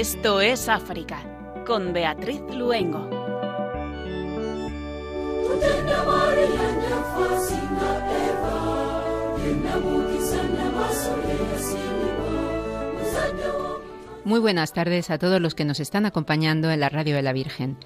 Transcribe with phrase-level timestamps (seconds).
[0.00, 1.18] Esto es África,
[1.66, 3.20] con Beatriz Luengo.
[14.24, 17.32] Muy buenas tardes a todos los que nos están acompañando en la Radio de la
[17.32, 17.78] Virgen.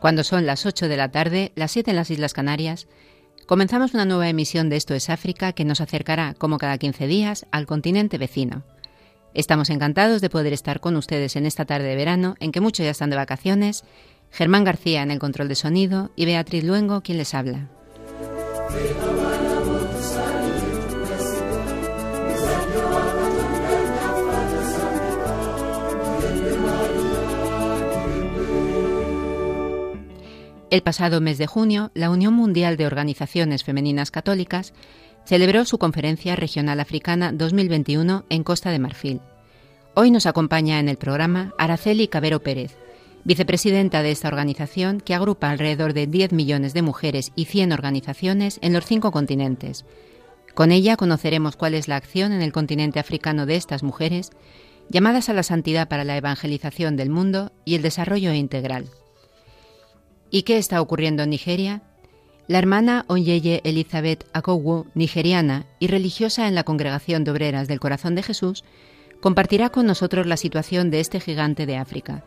[0.00, 2.86] Cuando son las 8 de la tarde, las 7 en las Islas Canarias,
[3.46, 7.46] comenzamos una nueva emisión de Esto es África que nos acercará, como cada 15 días,
[7.50, 8.62] al continente vecino.
[9.34, 12.84] Estamos encantados de poder estar con ustedes en esta tarde de verano, en que muchos
[12.84, 13.82] ya están de vacaciones,
[14.30, 17.68] Germán García en el control de sonido y Beatriz Luengo quien les habla.
[30.72, 34.72] El pasado mes de junio, la Unión Mundial de Organizaciones Femeninas Católicas
[35.26, 39.20] celebró su Conferencia Regional Africana 2021 en Costa de Marfil.
[39.94, 42.74] Hoy nos acompaña en el programa Araceli Cabero Pérez,
[43.24, 48.58] vicepresidenta de esta organización que agrupa alrededor de 10 millones de mujeres y 100 organizaciones
[48.62, 49.84] en los cinco continentes.
[50.54, 54.30] Con ella conoceremos cuál es la acción en el continente africano de estas mujeres,
[54.88, 58.86] llamadas a la santidad para la evangelización del mundo y el desarrollo integral.
[60.34, 61.82] ¿Y qué está ocurriendo en Nigeria?
[62.48, 68.14] La hermana Onyeye Elizabeth Akowu, nigeriana y religiosa en la Congregación de Obreras del Corazón
[68.14, 68.64] de Jesús,
[69.20, 72.24] compartirá con nosotros la situación de este gigante de África,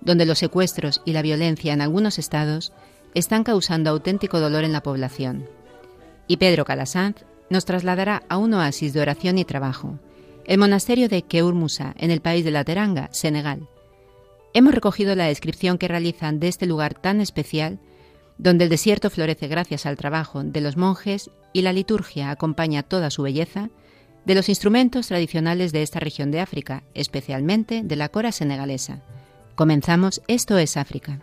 [0.00, 2.72] donde los secuestros y la violencia en algunos estados
[3.14, 5.48] están causando auténtico dolor en la población.
[6.28, 9.98] Y Pedro Calasanz nos trasladará a un oasis de oración y trabajo,
[10.46, 13.68] el monasterio de Keur Musa, en el país de la Teranga, Senegal.
[14.58, 17.78] Hemos recogido la descripción que realizan de este lugar tan especial
[18.38, 23.10] donde el desierto florece gracias al trabajo de los monjes y la liturgia acompaña toda
[23.10, 23.70] su belleza,
[24.24, 29.00] de los instrumentos tradicionales de esta región de África, especialmente de la cora senegalesa.
[29.54, 31.20] Comenzamos Esto es África.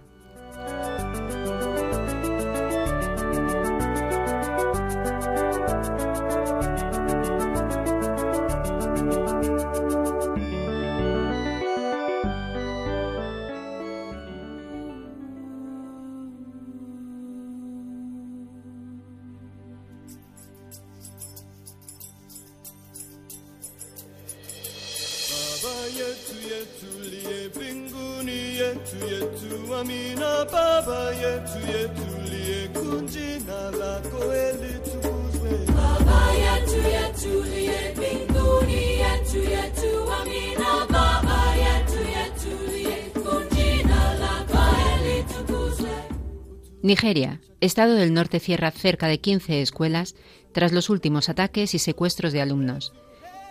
[46.86, 50.14] Nigeria, Estado del Norte cierra cerca de 15 escuelas
[50.52, 52.94] tras los últimos ataques y secuestros de alumnos.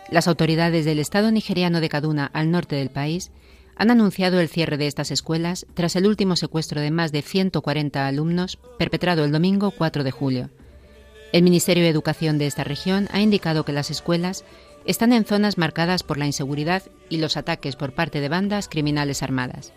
[0.08, 3.32] Las autoridades del Estado nigeriano de Kaduna, al norte del país,
[3.74, 8.06] han anunciado el cierre de estas escuelas tras el último secuestro de más de 140
[8.06, 10.50] alumnos perpetrado el domingo 4 de julio.
[11.32, 14.44] El Ministerio de Educación de esta región ha indicado que las escuelas
[14.84, 19.24] están en zonas marcadas por la inseguridad y los ataques por parte de bandas criminales
[19.24, 19.72] armadas.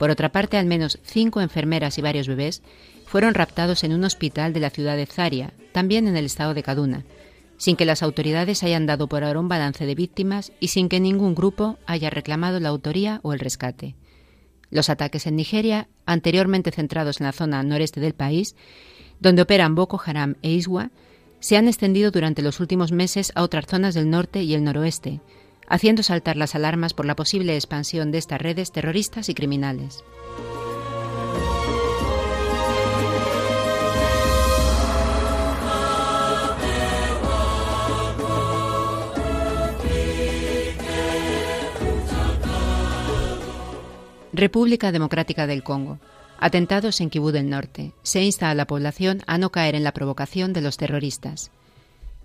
[0.00, 2.62] Por otra parte, al menos cinco enfermeras y varios bebés
[3.04, 6.62] fueron raptados en un hospital de la ciudad de Zaria, también en el estado de
[6.62, 7.04] Kaduna,
[7.58, 11.00] sin que las autoridades hayan dado por ahora un balance de víctimas y sin que
[11.00, 13.94] ningún grupo haya reclamado la autoría o el rescate.
[14.70, 18.56] Los ataques en Nigeria, anteriormente centrados en la zona noreste del país,
[19.20, 20.92] donde operan Boko Haram e Iswa,
[21.40, 25.20] se han extendido durante los últimos meses a otras zonas del norte y el noroeste,
[25.70, 30.04] haciendo saltar las alarmas por la posible expansión de estas redes terroristas y criminales.
[44.32, 45.98] República Democrática del Congo.
[46.38, 47.92] Atentados en Kibú del Norte.
[48.02, 51.50] Se insta a la población a no caer en la provocación de los terroristas.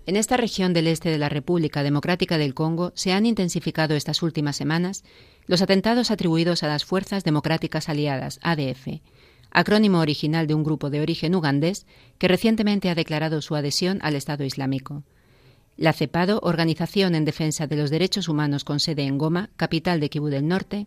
[0.06, 4.22] En esta región del este de la República Democrática del Congo se han intensificado estas
[4.22, 5.02] últimas semanas
[5.48, 9.00] los atentados atribuidos a las Fuerzas Democráticas Aliadas, ADF,
[9.50, 11.86] acrónimo original de un grupo de origen ugandés
[12.18, 15.02] que recientemente ha declarado su adhesión al Estado Islámico.
[15.76, 20.08] La CEPADO, Organización en Defensa de los Derechos Humanos con sede en Goma, capital de
[20.08, 20.86] Kibú del Norte,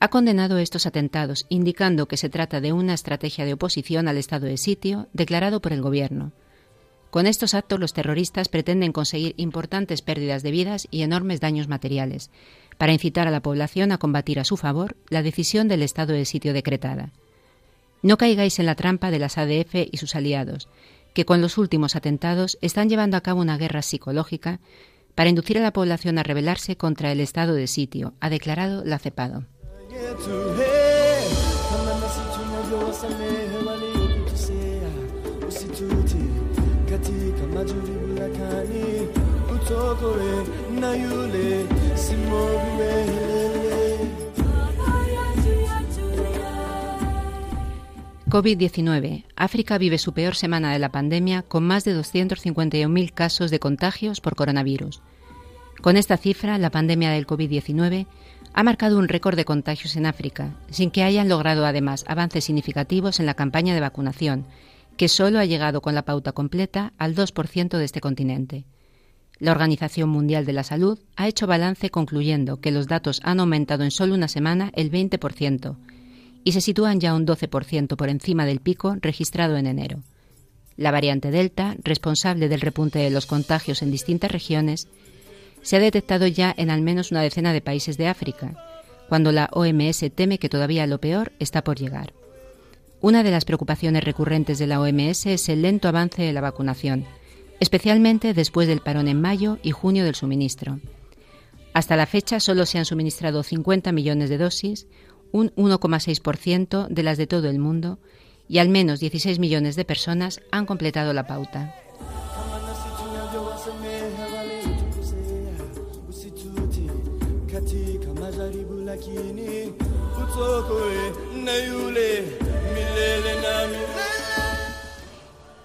[0.00, 4.46] ha condenado estos atentados, indicando que se trata de una estrategia de oposición al estado
[4.46, 6.32] de sitio declarado por el Gobierno.
[7.10, 12.30] Con estos actos los terroristas pretenden conseguir importantes pérdidas de vidas y enormes daños materiales,
[12.76, 16.24] para incitar a la población a combatir a su favor la decisión del estado de
[16.24, 17.10] sitio decretada.
[18.02, 20.68] No caigáis en la trampa de las ADF y sus aliados,
[21.14, 24.60] que con los últimos atentados están llevando a cabo una guerra psicológica
[25.14, 29.00] para inducir a la población a rebelarse contra el estado de sitio, ha declarado la
[29.00, 29.44] CEPADO.
[48.28, 49.24] COVID-19.
[49.36, 54.20] África vive su peor semana de la pandemia con más de 251.000 casos de contagios
[54.20, 55.00] por coronavirus.
[55.80, 58.06] Con esta cifra, la pandemia del COVID-19
[58.52, 63.18] ha marcado un récord de contagios en África, sin que hayan logrado además avances significativos
[63.18, 64.44] en la campaña de vacunación,
[64.98, 68.64] que solo ha llegado con la pauta completa al 2% de este continente.
[69.38, 73.84] La Organización Mundial de la Salud ha hecho balance concluyendo que los datos han aumentado
[73.84, 75.76] en solo una semana el 20%
[76.42, 80.02] y se sitúan ya un 12% por encima del pico registrado en enero.
[80.76, 84.88] La variante Delta, responsable del repunte de los contagios en distintas regiones,
[85.62, 88.56] se ha detectado ya en al menos una decena de países de África,
[89.08, 92.12] cuando la OMS teme que todavía lo peor está por llegar.
[93.00, 97.04] Una de las preocupaciones recurrentes de la OMS es el lento avance de la vacunación,
[97.60, 100.80] especialmente después del parón en mayo y junio del suministro.
[101.74, 104.88] Hasta la fecha solo se han suministrado 50 millones de dosis,
[105.30, 108.00] un 1,6% de las de todo el mundo,
[108.48, 111.76] y al menos 16 millones de personas han completado la pauta.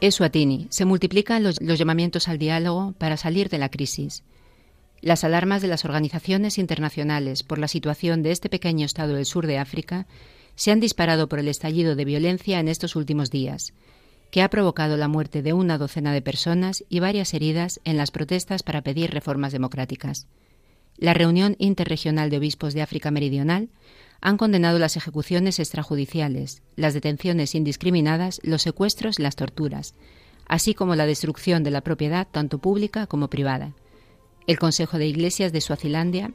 [0.02, 0.68] Eswatini.
[0.70, 4.24] Se multiplican los, los llamamientos al diálogo para salir de la crisis.
[5.00, 9.48] Las alarmas de las organizaciones internacionales por la situación de este pequeño estado del sur
[9.48, 10.06] de África
[10.56, 13.74] se han disparado por el estallido de violencia en estos últimos días,
[14.30, 18.12] que ha provocado la muerte de una docena de personas y varias heridas en las
[18.12, 20.28] protestas para pedir reformas democráticas.
[20.98, 23.70] La reunión interregional de obispos de África Meridional
[24.26, 29.96] han condenado las ejecuciones extrajudiciales, las detenciones indiscriminadas, los secuestros y las torturas,
[30.48, 33.74] así como la destrucción de la propiedad tanto pública como privada.
[34.48, 36.32] El Consejo de Iglesias de Suazilandia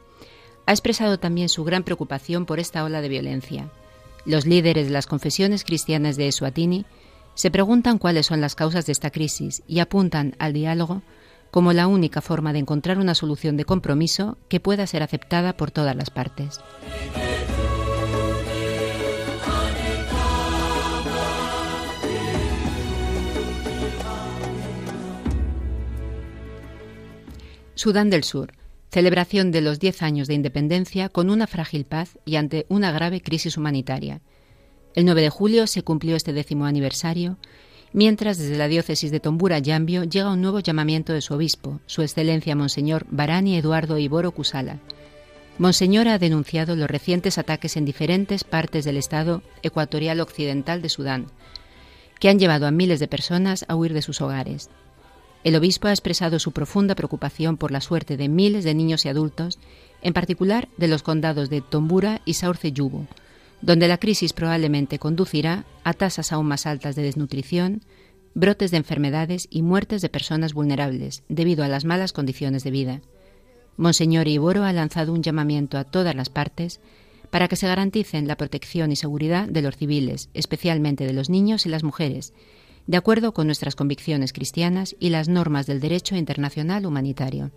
[0.67, 3.71] ha expresado también su gran preocupación por esta ola de violencia.
[4.27, 6.85] Los líderes de las confesiones cristianas de Eswatini
[7.35, 11.01] se preguntan cuáles son las causas de esta crisis y apuntan al diálogo
[11.51, 15.71] como la única forma de encontrar una solución de compromiso que pueda ser aceptada por
[15.71, 16.61] todas las partes.
[27.79, 28.55] Sudán del Sur.
[28.91, 33.21] Celebración de los 10 años de independencia con una frágil paz y ante una grave
[33.21, 34.21] crisis humanitaria.
[34.97, 37.37] El 9 de julio se cumplió este décimo aniversario
[37.93, 42.03] mientras desde la diócesis de Tombura Yambio llega un nuevo llamamiento de su obispo, su
[42.03, 44.81] excelencia Monseñor Barani Eduardo Iboro Kusala.
[45.59, 51.27] Monseñor ha denunciado los recientes ataques en diferentes partes del estado ecuatorial occidental de Sudán,
[52.19, 54.69] que han llevado a miles de personas a huir de sus hogares.
[55.49, 59.09] El obispo ha expresado su profunda preocupación por la suerte de miles de niños y
[59.09, 59.59] adultos,
[60.03, 63.07] en particular de los condados de Tombura y Saurce Yubo,
[63.63, 67.81] donde la crisis probablemente conducirá a tasas aún más altas de desnutrición,
[68.35, 73.01] brotes de enfermedades y muertes de personas vulnerables debido a las malas condiciones de vida.
[73.79, 76.79] Monseñor Iboro ha lanzado un llamamiento a todas las partes
[77.31, 81.65] para que se garanticen la protección y seguridad de los civiles, especialmente de los niños
[81.65, 82.35] y las mujeres,
[82.89, 87.51] de acuerdo con nuestras convicciones cristianas y las normas del derecho internacional humanitario.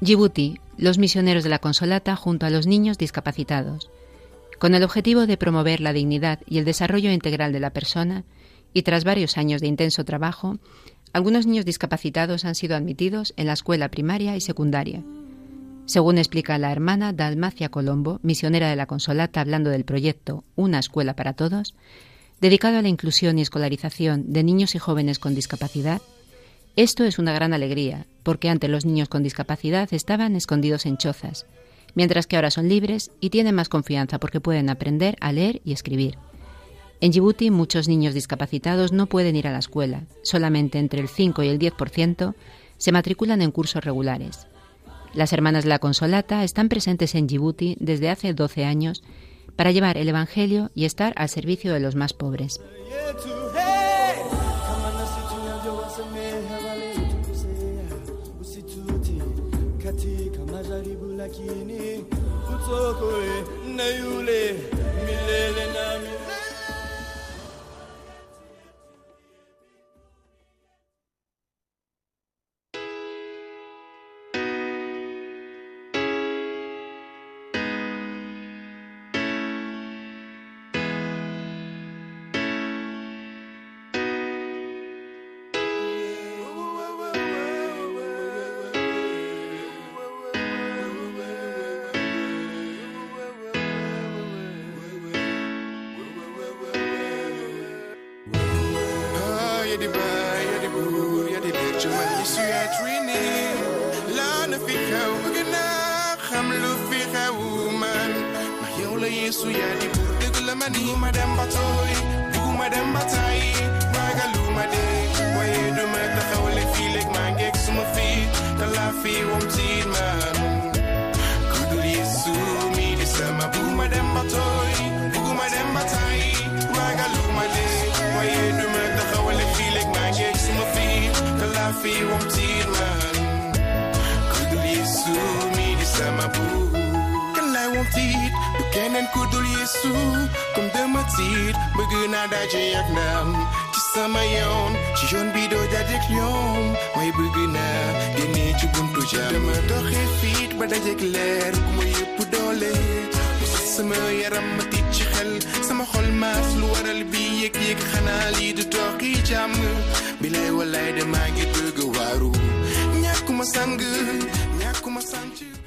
[0.00, 3.90] Djibouti, los misioneros de la Consolata junto a los niños discapacitados.
[4.60, 8.24] Con el objetivo de promover la dignidad y el desarrollo integral de la persona,
[8.72, 10.58] y tras varios años de intenso trabajo,
[11.12, 15.02] algunos niños discapacitados han sido admitidos en la escuela primaria y secundaria.
[15.86, 21.14] Según explica la hermana Dalmacia Colombo, misionera de la Consolata, hablando del proyecto Una escuela
[21.14, 21.74] para todos,
[22.40, 26.02] dedicado a la inclusión y escolarización de niños y jóvenes con discapacidad,
[26.74, 31.46] esto es una gran alegría, porque antes los niños con discapacidad estaban escondidos en chozas,
[31.94, 35.72] mientras que ahora son libres y tienen más confianza porque pueden aprender a leer y
[35.72, 36.18] escribir.
[37.00, 41.42] En Djibouti muchos niños discapacitados no pueden ir a la escuela, solamente entre el 5
[41.42, 42.34] y el 10%
[42.78, 44.46] se matriculan en cursos regulares.
[45.12, 49.02] Las hermanas de la Consolata están presentes en Djibouti desde hace 12 años
[49.56, 52.60] para llevar el Evangelio y estar al servicio de los más pobres.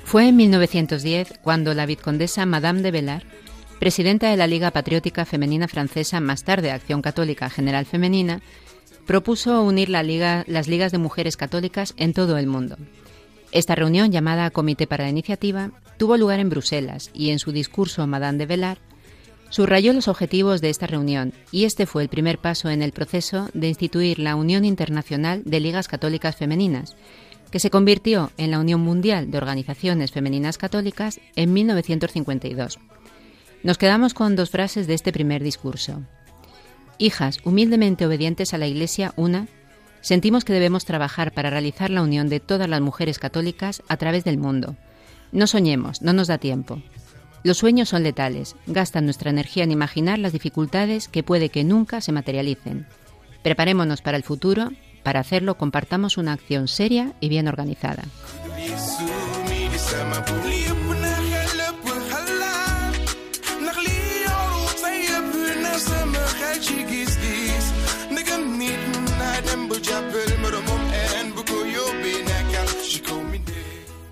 [0.09, 3.25] Fue en 1910 cuando la vizcondesa Madame de Velar,
[3.79, 8.41] presidenta de la Liga Patriótica Femenina Francesa, más tarde Acción Católica General Femenina,
[9.05, 12.75] propuso unir las ligas de mujeres católicas en todo el mundo.
[13.51, 18.07] Esta reunión, llamada Comité para la Iniciativa, tuvo lugar en Bruselas y en su discurso
[18.07, 18.79] Madame de Velar
[19.51, 23.49] subrayó los objetivos de esta reunión y este fue el primer paso en el proceso
[23.53, 26.95] de instituir la Unión Internacional de Ligas Católicas Femeninas,
[27.51, 32.79] que se convirtió en la Unión Mundial de Organizaciones Femeninas Católicas en 1952.
[33.63, 36.01] Nos quedamos con dos frases de este primer discurso.
[36.97, 39.47] Hijas humildemente obedientes a la Iglesia una,
[40.01, 44.23] sentimos que debemos trabajar para realizar la unión de todas las mujeres católicas a través
[44.23, 44.75] del mundo.
[45.31, 46.81] No soñemos, no nos da tiempo.
[47.43, 52.01] Los sueños son letales, gastan nuestra energía en imaginar las dificultades que puede que nunca
[52.01, 52.85] se materialicen.
[53.43, 54.71] Preparémonos para el futuro
[55.03, 58.03] para hacerlo, compartamos una acción seria y bien organizada.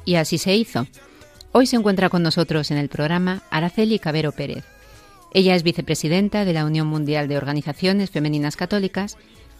[0.06, 0.88] Y así se hizo.
[1.52, 4.64] Hoy se encuentra con nosotros en el programa Araceli Cabero Pérez.
[5.34, 9.18] Ella es vicepresidenta de la Unión Mundial de Organizaciones Femeninas Católicas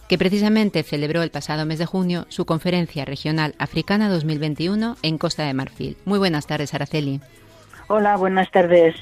[0.08, 5.44] que precisamente celebró el pasado mes de junio su conferencia regional africana 2021 en Costa
[5.44, 5.96] de Marfil.
[6.06, 7.20] Muy buenas tardes, Araceli.
[7.88, 8.96] Hola, buenas tardes.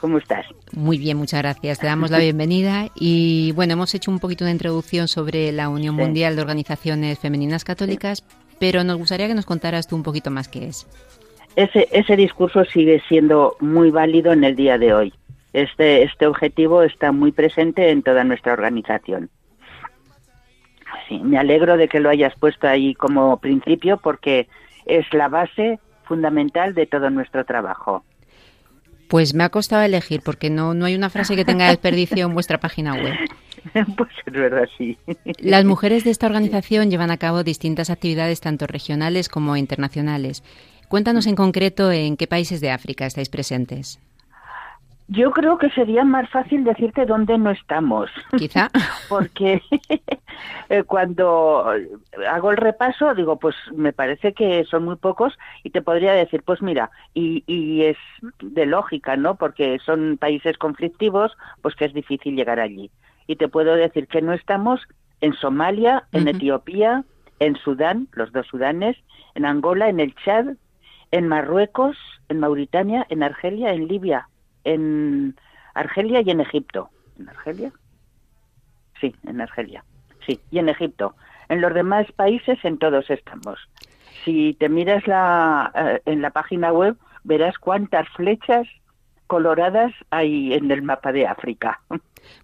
[0.00, 0.46] ¿Cómo estás?
[0.72, 1.80] Muy bien, muchas gracias.
[1.80, 5.96] Te damos la bienvenida y bueno, hemos hecho un poquito de introducción sobre la Unión
[5.96, 8.24] Mundial de Organizaciones Femeninas Católicas,
[8.60, 10.86] pero nos gustaría que nos contaras tú un poquito más qué es.
[11.56, 15.12] Ese, ese discurso sigue siendo muy válido en el día de hoy.
[15.52, 19.28] Este, este objetivo está muy presente en toda nuestra organización
[21.08, 24.48] sí, me alegro de que lo hayas puesto ahí como principio porque
[24.86, 28.04] es la base fundamental de todo nuestro trabajo.
[29.08, 32.34] Pues me ha costado elegir porque no, no hay una frase que tenga desperdicio en
[32.34, 33.14] vuestra página web.
[33.96, 34.98] Pues es verdad, sí.
[35.38, 40.42] Las mujeres de esta organización llevan a cabo distintas actividades tanto regionales como internacionales.
[40.88, 44.00] Cuéntanos en concreto en qué países de África estáis presentes.
[45.12, 48.10] Yo creo que sería más fácil decirte dónde no estamos.
[48.34, 48.70] Quizá.
[49.10, 49.60] Porque
[50.70, 51.66] eh, cuando
[52.30, 56.42] hago el repaso, digo, pues me parece que son muy pocos y te podría decir,
[56.42, 57.98] pues mira, y, y es
[58.40, 59.34] de lógica, ¿no?
[59.34, 62.90] Porque son países conflictivos, pues que es difícil llegar allí.
[63.26, 64.80] Y te puedo decir que no estamos
[65.20, 67.04] en Somalia, en Etiopía,
[67.38, 68.96] en Sudán, los dos Sudanes,
[69.34, 70.56] en Angola, en el Chad,
[71.10, 71.98] en Marruecos,
[72.30, 74.26] en Mauritania, en Argelia, en Libia
[74.64, 75.36] en
[75.74, 76.90] Argelia y en Egipto.
[77.18, 77.72] ¿En Argelia?
[79.00, 79.84] Sí, en Argelia.
[80.26, 81.14] Sí, y en Egipto.
[81.48, 83.58] En los demás países, en todos estamos.
[84.24, 88.68] Si te miras la, eh, en la página web, verás cuántas flechas
[89.32, 91.80] coloradas hay en el mapa de África.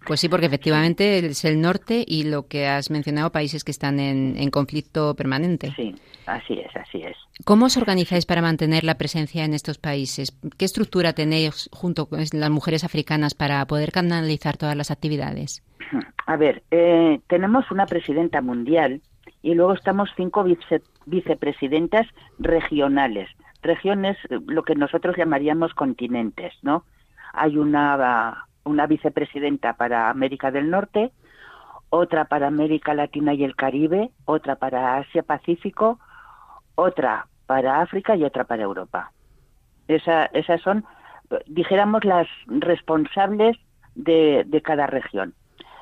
[0.07, 3.99] Pues sí, porque efectivamente es el norte y lo que has mencionado, países que están
[3.99, 5.71] en, conflicto permanente.
[5.75, 5.93] Sí,
[6.25, 7.15] así es, así es.
[7.45, 10.35] ¿Cómo os organizáis para mantener la presencia en estos países?
[10.57, 15.63] ¿Qué estructura tenéis junto con las mujeres africanas para poder canalizar todas las actividades?
[16.25, 18.99] A ver, eh, tenemos una presidenta mundial
[19.43, 20.43] y luego estamos cinco
[21.05, 22.07] vicepresidentas
[22.39, 23.29] regionales.
[23.61, 26.83] Regiones, lo que nosotros llamaríamos continentes, ¿no?
[27.33, 31.11] Hay una, una vicepresidenta para América del Norte,
[31.89, 35.99] otra para América Latina y el Caribe, otra para Asia Pacífico,
[36.75, 39.11] otra para África y otra para Europa.
[39.87, 40.85] Esa, esas son,
[41.47, 43.57] dijéramos, las responsables
[43.95, 45.33] de, de cada región.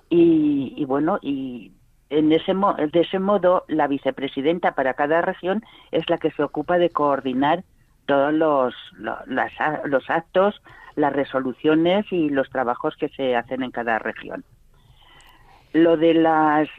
[0.09, 1.73] Y, y, bueno, y
[2.09, 6.77] en ese, de ese modo, la vicepresidenta para cada región es la que se ocupa
[6.77, 7.63] de coordinar
[8.05, 10.61] todos los, los, actos,
[10.95, 14.45] las resoluciones y los trabajos que se hacen en cada región.
[15.73, 16.69] Lo de las,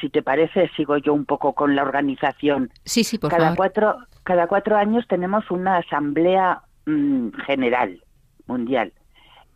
[0.00, 2.70] si te parece, sigo yo un poco con la organización.
[2.84, 3.56] Sí, sí, por cada favor.
[3.58, 8.02] Cuatro, cada cuatro años tenemos una asamblea mm, general
[8.46, 8.92] mundial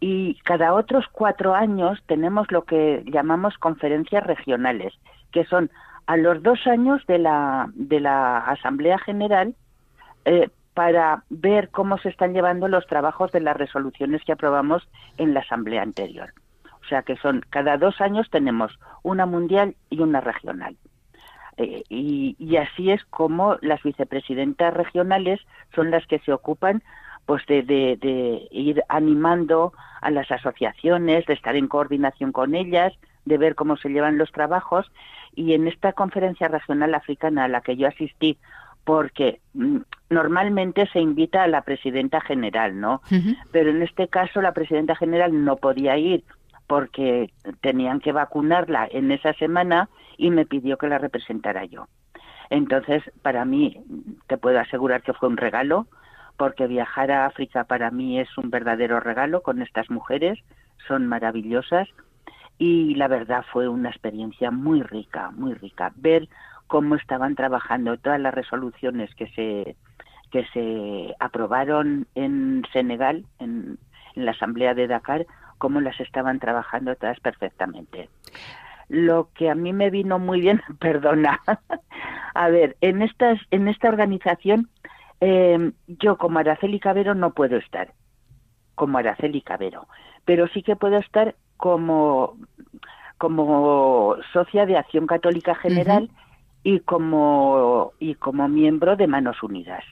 [0.00, 4.94] y cada otros cuatro años tenemos lo que llamamos conferencias regionales,
[5.32, 5.70] que son
[6.06, 9.54] a los dos años de la, de la Asamblea General
[10.24, 15.34] eh, para ver cómo se están llevando los trabajos de las resoluciones que aprobamos en
[15.34, 16.32] la Asamblea anterior.
[16.64, 20.76] O sea que son cada dos años tenemos una mundial y una regional.
[21.56, 25.40] Eh, y, y así es como las vicepresidentas regionales
[25.74, 26.82] son las que se ocupan
[27.28, 32.94] pues de, de, ir animando a las asociaciones, de estar en coordinación con ellas,
[33.26, 34.90] de ver cómo se llevan los trabajos.
[35.34, 38.38] Y en esta conferencia regional africana a la que yo asistí,
[38.82, 39.76] porque mm,
[40.08, 43.02] normalmente se invita a la presidenta general, ¿no?
[43.52, 46.24] Pero en este caso la presidenta general no podía ir
[46.66, 47.30] porque
[47.60, 51.88] tenían que vacunarla en esa semana y me pidió que la representara yo.
[52.48, 53.82] Entonces, para mí,
[54.28, 55.88] te puedo asegurar que fue un regalo,
[56.38, 60.38] porque viajar a África para mí es un verdadero regalo con estas mujeres,
[60.86, 61.88] son maravillosas
[62.58, 65.92] y la verdad fue una experiencia muy rica, muy rica.
[65.96, 66.28] Ver
[66.68, 69.76] cómo estaban trabajando todas las resoluciones que se
[70.30, 73.78] que se aprobaron en Senegal, en,
[74.14, 75.26] la Asamblea de Dakar,
[75.58, 78.10] cómo las estaban trabajando todas perfectamente.
[78.88, 81.40] Lo que a mí me vino muy bien, perdona,
[82.34, 84.68] a ver, en estas, en esta organización
[85.20, 87.92] eh, yo como Araceli Cabero no puedo estar
[88.74, 89.88] como Araceli Cabero,
[90.24, 92.36] pero sí que puedo estar como,
[93.18, 96.08] como socia de Acción Católica General
[96.62, 99.84] y, como, y como miembro de Manos Unidas,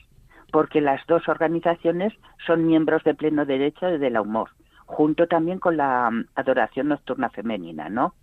[0.51, 2.13] porque las dos organizaciones
[2.45, 4.49] son miembros de pleno derecho de la humor,
[4.85, 8.13] junto también con la mm, adoración nocturna femenina, ¿no?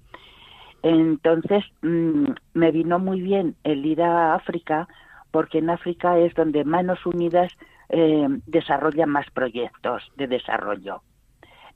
[0.83, 4.89] Entonces, mm, me vino muy bien el ir a África
[5.35, 7.51] porque en África es donde Manos Unidas
[7.89, 11.03] eh, desarrolla más proyectos de desarrollo.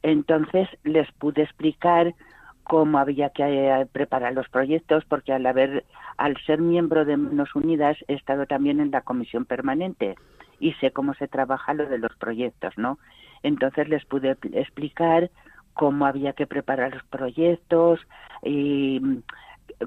[0.05, 2.15] Entonces les pude explicar
[2.63, 5.85] cómo había que eh, preparar los proyectos, porque al haber,
[6.19, 10.15] al ser miembro de Manos Unidas, he estado también en la comisión permanente
[10.61, 13.01] y sé cómo se trabaja lo de los proyectos, ¿no?
[13.43, 15.33] Entonces les pude explicar
[15.75, 17.99] cómo había que preparar los proyectos
[18.41, 19.01] y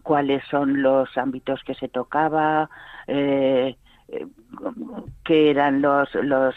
[0.04, 2.70] cuáles son los ámbitos que se tocaba,
[3.08, 3.76] eh,
[5.24, 6.56] qué eran los, los,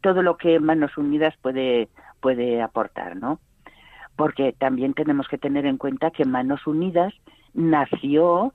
[0.00, 1.88] todo lo que Manos Unidas puede,
[2.20, 3.40] puede aportar, ¿no?
[4.16, 7.12] Porque también tenemos que tener en cuenta que Manos Unidas
[7.52, 8.52] nació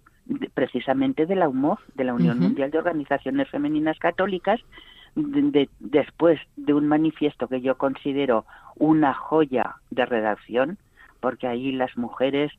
[0.53, 4.59] precisamente de la UMOF, de la Unión Mundial de Organizaciones Femeninas Católicas,
[5.15, 10.77] después de un manifiesto que yo considero una joya de redacción,
[11.19, 12.51] porque ahí las mujeres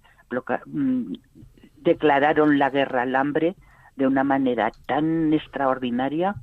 [1.83, 3.57] declararon la guerra al hambre
[3.97, 6.35] de una manera tan extraordinaria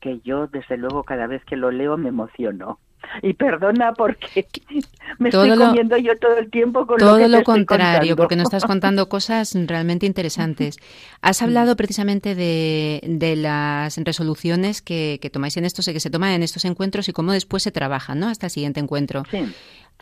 [0.00, 2.78] que yo, desde luego, cada vez que lo leo me emociono.
[3.20, 4.46] Y perdona porque
[5.18, 8.44] me estoy comiendo yo todo el tiempo con todo lo, que lo contrario, porque nos
[8.44, 10.76] estás contando cosas realmente interesantes.
[11.20, 16.30] Has hablado precisamente de, de las resoluciones que, que, tomáis en estos, que se toman
[16.30, 18.28] en estos encuentros y cómo después se trabajan, ¿no?
[18.28, 19.24] Hasta el siguiente encuentro.
[19.30, 19.52] Sí.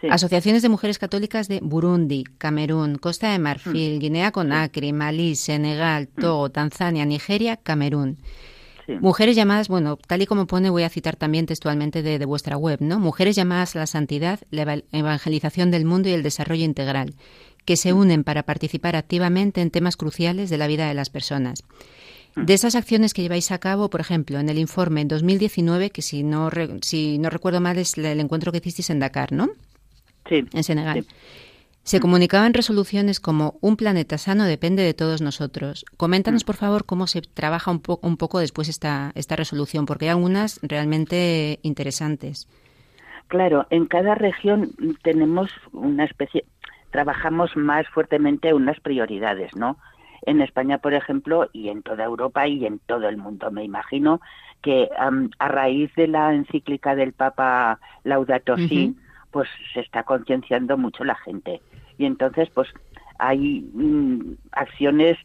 [0.09, 3.99] Asociaciones de mujeres católicas de Burundi, Camerún, Costa de Marfil, mm.
[3.99, 6.21] Guinea Conakry, Malí, Senegal, mm.
[6.21, 8.19] Togo, Tanzania, Nigeria, Camerún.
[9.01, 12.57] Mujeres llamadas, bueno, tal y como pone, voy a citar también textualmente de, de, vuestra
[12.57, 12.99] web, ¿no?
[12.99, 17.15] Mujeres llamadas a la santidad, la evangelización del mundo y el desarrollo integral,
[17.65, 17.97] que se mm.
[17.97, 21.63] unen para participar activamente en temas cruciales de la vida de las personas.
[22.35, 22.47] Mm.
[22.47, 26.03] De esas acciones que lleváis a cabo, por ejemplo, en el informe en 2019, que
[26.03, 26.51] si no,
[26.83, 29.51] si no recuerdo mal es el encuentro que hicisteis en Dakar, ¿no?
[30.31, 30.47] Sí.
[30.55, 31.05] En Senegal.
[31.83, 35.85] Se comunicaban resoluciones como un planeta sano depende de todos nosotros.
[35.97, 36.47] Coméntanos, mm.
[36.47, 40.61] por favor, cómo se trabaja un, un poco después esta, esta resolución, porque hay algunas
[40.62, 42.49] realmente interesantes.
[43.27, 44.71] Claro, en cada región
[45.03, 46.45] tenemos una especie,
[46.90, 49.77] trabajamos más fuertemente unas prioridades, ¿no?
[50.27, 54.21] En España, por ejemplo, y en toda Europa y en todo el mundo, me imagino
[54.62, 58.95] que a raíz de la encíclica del Papa Laudato Si,
[59.31, 61.61] pues se está concienciando mucho la gente.
[61.99, 62.69] Y entonces, pues
[63.19, 65.19] hay mm, acciones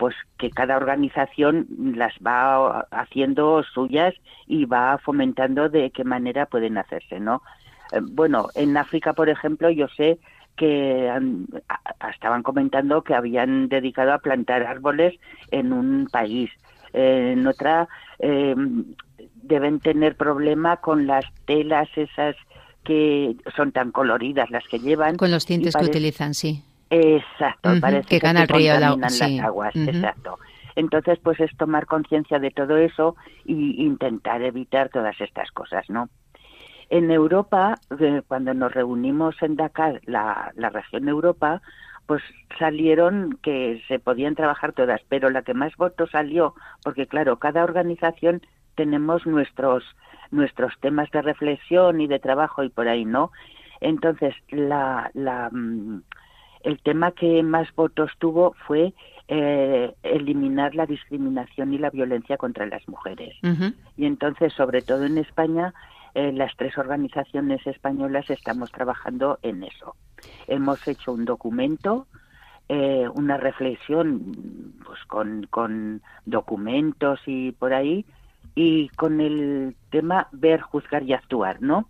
[0.00, 4.14] pues que cada organización las va haciendo suyas
[4.46, 7.42] y va fomentando de qué manera pueden hacerse, ¿no?
[7.92, 10.18] Eh, bueno, en África, por ejemplo, yo sé
[10.56, 11.10] que
[12.12, 15.14] estaban comentando que habían dedicado a plantar árboles
[15.50, 16.50] en un país.
[16.92, 18.54] en otra eh,
[19.42, 22.36] deben tener problema con las telas esas
[22.84, 25.16] que son tan coloridas las que llevan.
[25.16, 26.62] Con los tintes que utilizan, sí.
[26.90, 30.38] Exacto, parece que, gana el río las aguas, exacto.
[30.74, 36.08] Entonces, pues es tomar conciencia de todo eso y intentar evitar todas estas cosas, ¿no?
[36.88, 41.62] En Europa, eh, cuando nos reunimos en Dakar, la, la región Europa,
[42.06, 42.22] pues
[42.58, 47.62] salieron que se podían trabajar todas, pero la que más votos salió, porque claro, cada
[47.62, 48.42] organización
[48.74, 49.84] tenemos nuestros
[50.30, 53.30] nuestros temas de reflexión y de trabajo y por ahí, ¿no?
[53.80, 56.02] Entonces, la, la, mm,
[56.62, 58.92] el tema que más votos tuvo fue
[59.28, 63.36] eh, eliminar la discriminación y la violencia contra las mujeres.
[63.96, 65.72] Y entonces, sobre todo en España,
[66.14, 69.94] eh, las tres organizaciones españolas estamos trabajando en eso.
[70.48, 72.08] Hemos hecho un documento,
[72.68, 78.04] eh, una reflexión pues con, con documentos y por ahí,
[78.54, 81.88] y con el tema ver, juzgar y actuar, ¿no?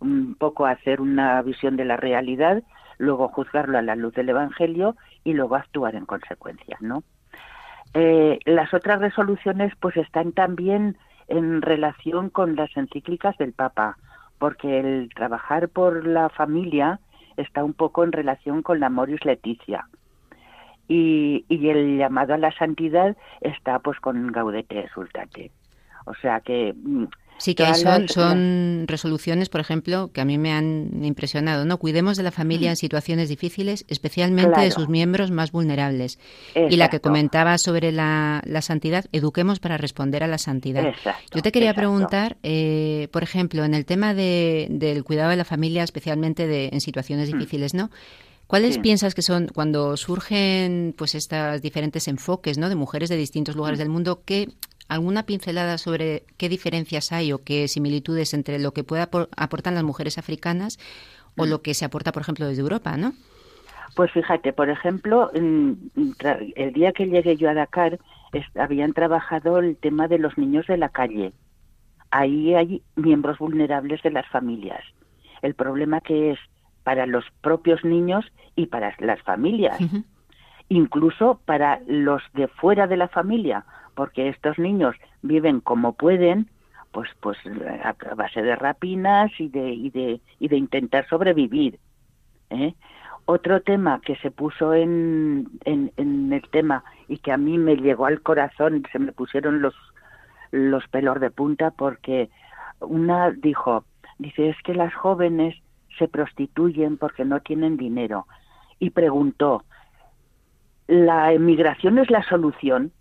[0.00, 2.62] Un poco hacer una visión de la realidad,
[2.98, 7.02] luego juzgarlo a la luz del Evangelio y luego actuar en consecuencia, ¿no?
[7.94, 10.96] Eh, las otras resoluciones pues están también
[11.28, 13.96] en relación con las encíclicas del Papa,
[14.38, 17.00] porque el trabajar por la familia
[17.36, 19.86] está un poco en relación con la Moris Leticia.
[20.88, 25.52] Y, y el llamado a la santidad está pues con Gaudete Sultate.
[26.10, 27.06] O sea que mm,
[27.40, 31.78] Sí, que son, son resoluciones, por ejemplo, que a mí me han impresionado, ¿no?
[31.78, 36.18] Cuidemos de la familia en situaciones difíciles, especialmente de sus miembros más vulnerables.
[36.54, 40.92] Y la que comentaba sobre la, santidad, eduquemos para responder a la santidad.
[41.34, 45.46] Yo te quería preguntar, eh, por ejemplo, en el tema de, del cuidado de la
[45.46, 47.38] familia, especialmente de, en situaciones mm.
[47.38, 47.90] difíciles, ¿no?
[48.46, 52.68] ¿Cuáles piensas que son cuando surgen pues estos diferentes enfoques, ¿no?
[52.68, 53.82] De mujeres de distintos lugares mm.
[53.82, 54.48] del mundo, qué
[54.90, 59.84] alguna pincelada sobre qué diferencias hay o qué similitudes entre lo que puede aportan las
[59.84, 60.78] mujeres africanas
[61.36, 63.12] o lo que se aporta, por ejemplo, desde Europa, ¿no?
[63.94, 67.98] Pues fíjate, por ejemplo, el día que llegué yo a Dakar,
[68.56, 71.32] habían trabajado el tema de los niños de la calle.
[72.10, 74.82] Ahí hay miembros vulnerables de las familias.
[75.40, 76.38] El problema que es
[76.82, 78.24] para los propios niños
[78.56, 79.78] y para las familias,
[80.68, 86.48] incluso para los de fuera de la familia, porque estos niños viven como pueden,
[86.92, 87.38] pues pues
[87.84, 91.78] a base de rapinas y de y de y de intentar sobrevivir.
[92.50, 92.74] ¿eh?
[93.26, 97.76] Otro tema que se puso en, en, en, el tema y que a mí me
[97.76, 99.74] llegó al corazón, se me pusieron los
[100.50, 102.28] los pelos de punta porque
[102.80, 103.84] una dijo,
[104.18, 105.54] dice es que las jóvenes
[105.98, 108.26] se prostituyen porque no tienen dinero
[108.78, 109.64] y preguntó,
[110.88, 112.92] ¿la emigración es la solución?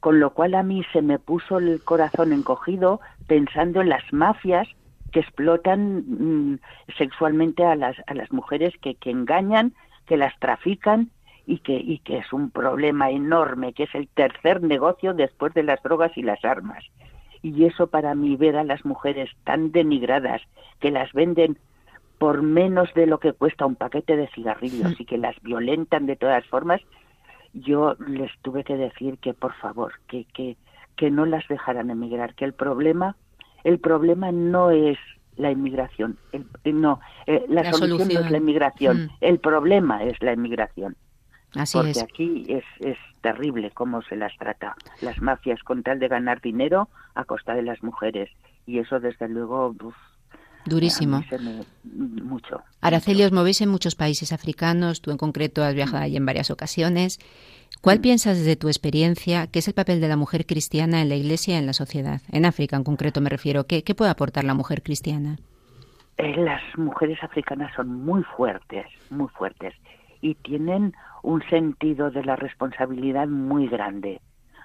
[0.00, 4.68] Con lo cual a mí se me puso el corazón encogido pensando en las mafias
[5.12, 6.04] que explotan
[6.52, 6.58] mm,
[6.96, 9.74] sexualmente a las, a las mujeres que, que engañan,
[10.06, 11.10] que las trafican
[11.46, 15.64] y que, y que es un problema enorme, que es el tercer negocio después de
[15.64, 16.84] las drogas y las armas.
[17.42, 20.42] Y eso para mí, ver a las mujeres tan denigradas,
[20.78, 21.58] que las venden
[22.18, 26.16] por menos de lo que cuesta un paquete de cigarrillos y que las violentan de
[26.16, 26.82] todas formas,
[27.52, 30.56] yo les tuve que decir que por favor, que, que,
[30.96, 33.16] que no las dejaran emigrar, que el problema,
[33.64, 34.98] el problema no es
[35.36, 36.46] la inmigración, el,
[36.80, 39.08] no, eh, la, solución, no es la inmigración, mm.
[39.20, 40.96] el problema es la inmigración.
[41.54, 46.06] Así Porque aquí es, es terrible cómo se las trata las mafias con tal de
[46.06, 48.30] ganar dinero a costa de las mujeres.
[48.66, 49.74] Y eso, desde luego,
[50.66, 51.22] Durísimo.
[51.84, 52.62] mucho.
[52.80, 56.50] Araceli, os movéis en muchos países africanos, tú en concreto has viajado ahí en varias
[56.50, 57.18] ocasiones.
[57.80, 61.14] ¿Cuál piensas desde tu experiencia que es el papel de la mujer cristiana en la
[61.14, 62.20] Iglesia y en la sociedad?
[62.30, 63.66] En África en concreto me refiero.
[63.66, 65.38] ¿Qué, qué puede aportar la mujer cristiana?
[66.18, 69.74] Eh, las mujeres africanas son muy fuertes, muy fuertes,
[70.20, 70.92] y tienen
[71.22, 74.20] un sentido de la responsabilidad muy grande.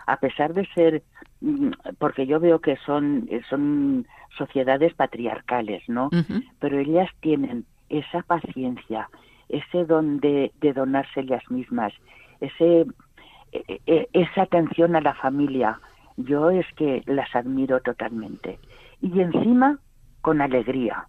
[0.07, 1.03] A pesar de ser,
[1.41, 4.05] mm, porque yo veo que son, son
[4.37, 6.09] sociedades patriarcales, ¿no?
[6.59, 9.09] Pero ellas tienen esa paciencia,
[9.49, 11.93] ese don de, donarse ellas mismas,
[12.41, 12.85] ese,
[13.51, 15.79] e, e, esa atención a la familia.
[16.17, 18.59] Yo es que las admiro totalmente.
[19.01, 19.79] Y encima
[20.21, 21.07] con alegría,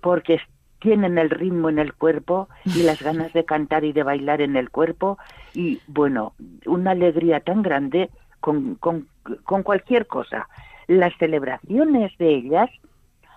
[0.00, 0.40] porque
[0.80, 4.56] tienen el ritmo en el cuerpo y las ganas de cantar y de bailar en
[4.56, 5.18] el cuerpo
[5.54, 6.34] y bueno,
[6.66, 9.08] una alegría tan grande con, con,
[9.44, 10.48] con cualquier cosa.
[10.86, 12.70] Las celebraciones de ellas,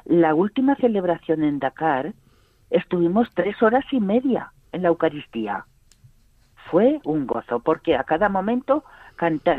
[0.06, 2.14] la última celebración en Dakar,
[2.70, 5.66] estuvimos tres horas y media en la Eucaristía.
[6.70, 8.84] Fue un gozo, porque a cada momento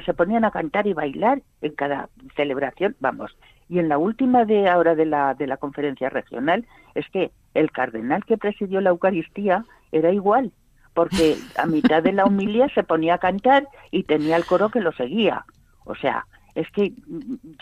[0.05, 3.37] se ponían a cantar y bailar en cada celebración, vamos.
[3.69, 7.71] Y en la última de ahora de la, de la conferencia regional es que el
[7.71, 10.53] cardenal que presidió la Eucaristía era igual,
[10.95, 14.81] porque a mitad de la humilía se ponía a cantar y tenía el coro que
[14.81, 15.45] lo seguía.
[15.85, 16.93] O sea, es que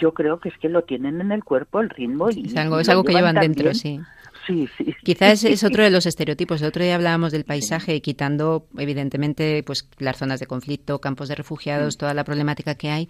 [0.01, 2.81] yo creo que es que lo tienen en el cuerpo el ritmo y es algo,
[2.81, 4.01] es algo que llevan dentro, sí.
[4.47, 4.95] Sí, sí.
[5.05, 6.63] Quizás es otro de los estereotipos.
[6.63, 11.35] El otro día hablábamos del paisaje, quitando evidentemente pues las zonas de conflicto, campos de
[11.35, 13.09] refugiados, toda la problemática que hay,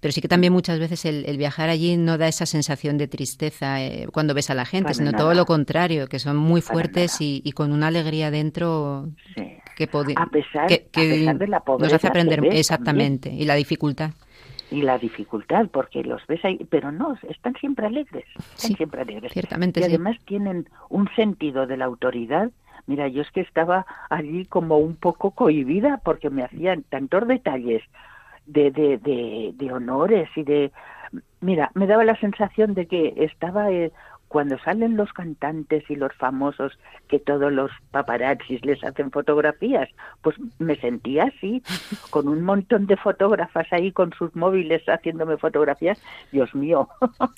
[0.00, 3.82] pero sí que también muchas veces el, viajar allí no da esa sensación de tristeza
[3.82, 7.52] eh, cuando ves a la gente, sino todo lo contrario, que son muy fuertes y,
[7.52, 9.10] con una alegría dentro
[9.88, 14.10] que, a pesar, de la pobreza nos hace aprender exactamente y la dificultad
[14.70, 18.24] y la dificultad, porque los ves ahí, pero no, están siempre alegres,
[18.56, 19.32] están siempre alegres.
[19.32, 22.50] Ciertamente, y además tienen un sentido de la autoridad.
[22.86, 27.82] Mira, yo es que estaba allí como un poco cohibida porque me hacían tantos detalles
[28.46, 30.72] de, de, de, de honores y de...
[31.40, 33.92] Mira, me daba la sensación de que estaba eh,
[34.30, 39.88] cuando salen los cantantes y los famosos que todos los paparazzis les hacen fotografías,
[40.22, 41.64] pues me sentía así,
[42.10, 46.00] con un montón de fotógrafas ahí con sus móviles haciéndome fotografías.
[46.30, 46.88] Dios mío.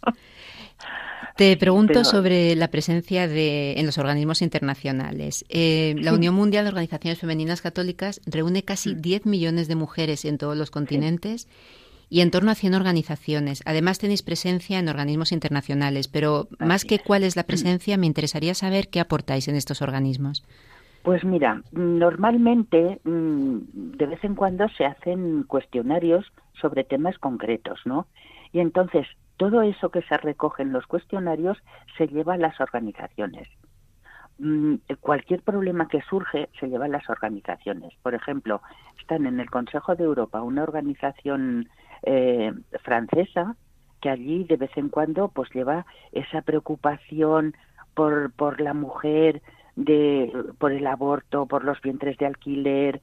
[1.36, 5.46] Te pregunto sobre la presencia de, en los organismos internacionales.
[5.48, 9.30] Eh, la Unión Mundial de Organizaciones Femeninas Católicas reúne casi 10 mm.
[9.30, 11.48] millones de mujeres en todos los continentes
[12.12, 13.62] y en torno a 100 organizaciones.
[13.64, 18.52] Además tenéis presencia en organismos internacionales, pero más que cuál es la presencia, me interesaría
[18.52, 20.44] saber qué aportáis en estos organismos.
[21.04, 23.56] Pues mira, normalmente mm,
[23.96, 28.06] de vez en cuando se hacen cuestionarios sobre temas concretos, ¿no?
[28.52, 29.06] Y entonces
[29.38, 31.56] todo eso que se recoge en los cuestionarios
[31.96, 33.48] se lleva a las organizaciones.
[34.38, 37.94] Mm, cualquier problema que surge se lleva a las organizaciones.
[38.02, 38.60] Por ejemplo,
[39.00, 41.70] están en el Consejo de Europa una organización
[42.02, 43.56] eh, francesa
[44.00, 47.54] que allí de vez en cuando pues lleva esa preocupación
[47.94, 49.40] por, por la mujer,
[49.76, 53.00] de, por el aborto, por los vientres de alquiler,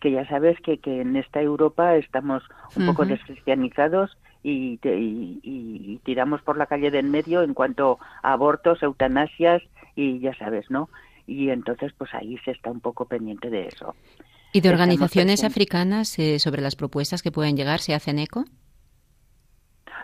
[0.00, 2.42] que ya sabes que, que en esta Europa estamos
[2.76, 8.32] un poco descristianizados y, y, tiramos por la calle de en medio en cuanto a
[8.32, 9.62] abortos, eutanasias
[9.94, 10.88] y ya sabes, ¿no?
[11.26, 13.94] Y entonces pues ahí se está un poco pendiente de eso.
[14.52, 18.44] ¿Y de organizaciones africanas eh, sobre las propuestas que pueden llegar se hacen eco?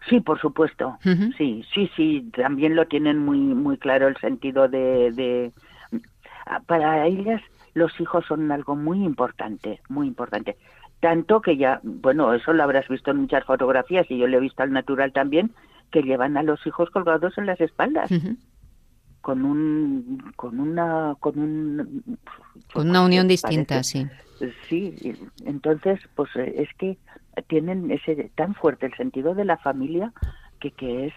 [0.08, 0.98] Sí, por supuesto.
[1.36, 2.30] Sí, sí, sí.
[2.36, 5.52] También lo tienen muy, muy claro el sentido de, de,
[6.66, 7.42] para ellas
[7.74, 10.56] los hijos son algo muy importante, muy importante.
[11.00, 14.40] Tanto que ya, bueno, eso lo habrás visto en muchas fotografías y yo lo he
[14.40, 15.52] visto al natural también,
[15.90, 18.10] que llevan a los hijos colgados en las espaldas
[19.26, 22.16] con un con una con un
[22.72, 24.06] con una unión distinta sí
[24.68, 24.94] sí
[25.44, 26.96] entonces pues eh, es que
[27.48, 30.12] tienen ese tan fuerte el sentido de la familia
[30.60, 31.14] que, que es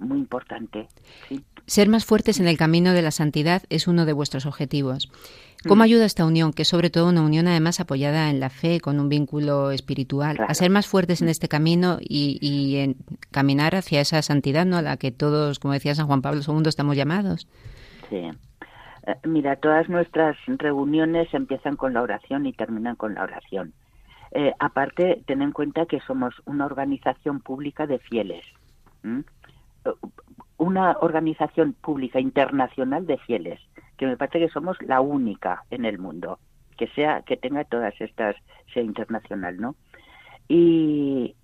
[0.00, 0.88] muy importante
[1.28, 1.44] ¿sí?
[1.68, 5.08] Ser más fuertes en el camino de la santidad es uno de vuestros objetivos
[5.66, 5.82] ¿Cómo mm.
[5.82, 9.00] ayuda esta unión, que es sobre todo una unión además apoyada en la fe, con
[9.00, 12.96] un vínculo espiritual, a ser más fuertes en este camino y, en
[13.32, 14.76] caminar hacia esa santidad, ¿no?
[14.76, 17.48] A la que todos, como decía San Juan Pablo II, estamos llamados.
[18.08, 18.16] Sí.
[18.16, 23.72] Eh, mira, todas nuestras reuniones empiezan con la oración y terminan con la oración.
[24.30, 28.44] Eh, aparte, ten en cuenta que somos una organización pública de fieles.
[30.58, 33.60] Una organización pública internacional de fieles
[33.96, 36.38] que me parece que somos la única en el mundo
[36.76, 38.36] que sea que tenga todas estas
[38.72, 39.74] sea internacional no
[40.48, 41.34] y,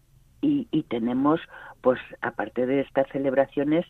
[0.40, 1.40] y, tenemos
[1.80, 3.84] pues aparte de estas celebraciones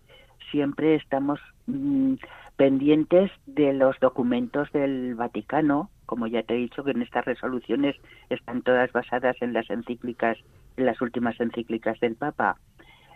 [0.50, 2.14] siempre estamos mm,
[2.56, 7.96] pendientes de los documentos del Vaticano, como ya te he dicho que en estas resoluciones
[8.30, 10.38] están todas basadas en las encíclicas,
[10.76, 12.56] en las últimas encíclicas del Papa.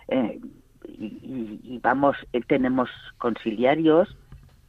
[0.08, 0.40] Eh,
[0.86, 2.88] y, vamos, eh, tenemos
[3.18, 4.16] conciliarios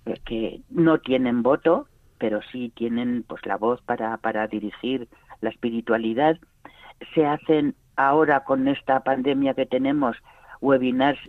[0.06, 5.08] eh, que no tienen voto, pero sí tienen pues la voz para, para dirigir
[5.42, 6.38] la espiritualidad.
[7.16, 10.18] Se hacen ahora con esta pandemia que tenemos
[10.62, 11.20] webinars,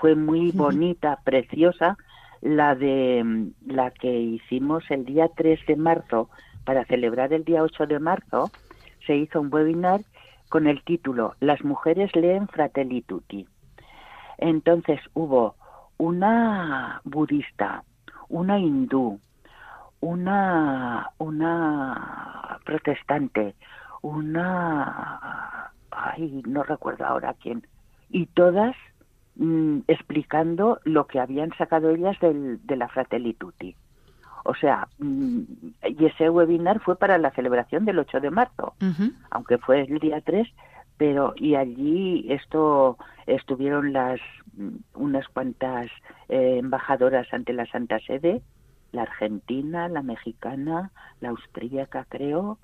[0.00, 1.96] fue muy bonita, preciosa,
[2.40, 6.30] la de mm, la que hicimos el día 3 de marzo
[6.64, 8.50] para celebrar el día 8 de marzo,
[9.06, 10.00] se hizo un webinar
[10.48, 13.46] con el título Las mujeres leen Fratelli Tutti.
[14.40, 15.54] Entonces hubo
[15.98, 17.84] una budista,
[18.28, 19.20] una hindú,
[20.00, 23.54] una una protestante,
[24.02, 27.66] una ay, no recuerdo ahora quién,
[28.08, 28.74] y todas
[29.36, 33.74] Mm, explicando lo que habían sacado ellas del, de la Fratelli Tutti.
[34.44, 35.40] O sea, mm,
[35.98, 38.74] y ese webinar fue para la celebración del 8 de marzo,
[39.30, 40.46] aunque fue el día 3,
[41.00, 44.20] pero y allí esto estuvieron las
[44.52, 45.90] mm, unas cuantas
[46.28, 48.42] eh, embajadoras ante la Santa Sede,
[48.92, 50.90] la argentina, la mexicana,
[51.22, 52.58] la austríaca, creo.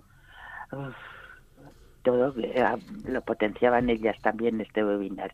[2.03, 2.63] todo eh,
[3.07, 5.33] lo potenciaban ellas también este webinar.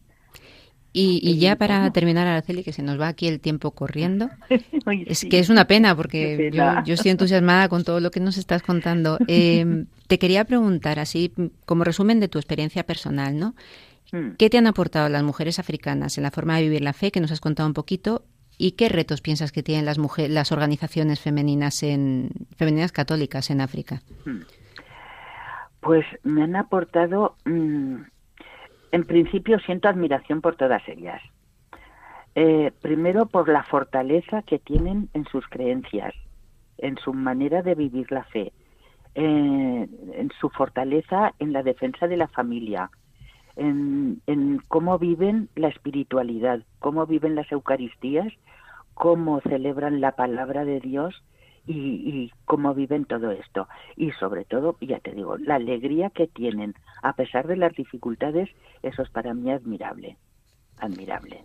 [0.95, 4.29] Y, ya para terminar, Araceli, que se nos va aquí el tiempo corriendo,
[5.07, 6.51] es que es una pena porque
[6.85, 9.19] Yo, estoy entusiasmada con todo lo que nos estás contando.
[9.29, 11.33] Em, te quería preguntar, así
[11.65, 13.55] como resumen de tu experiencia personal, ¿no?
[14.13, 14.33] Hmm.
[14.37, 17.21] ¿Qué te han aportado las mujeres africanas en la forma de vivir la fe, que
[17.21, 18.25] nos has contado un poquito,
[18.59, 23.63] y qué retos piensas que tienen las, mujeres, las organizaciones femeninas, en, femeninas católicas en
[23.63, 24.03] África?
[24.27, 24.41] Hmm.
[25.81, 28.03] Pues me han aportado mm,
[28.93, 31.21] en principio siento admiración por todas ellas.
[32.35, 36.15] Eh, primero por la fortaleza que tienen en sus creencias,
[36.79, 38.53] en su manera de vivir la fe,
[39.15, 42.91] eh, en su fortaleza en la defensa de la familia,
[43.57, 44.23] en,
[44.69, 48.33] cómo viven la espiritualidad, cómo viven las Eucaristías,
[48.95, 51.23] cómo celebran la palabra de Dios
[51.67, 53.69] y, cómo viven todo esto.
[53.97, 58.49] Y sobre todo, ya te digo, la alegría que tienen a pesar de las dificultades,
[58.83, 60.17] eso es para mí admirable,
[60.79, 61.45] admirable.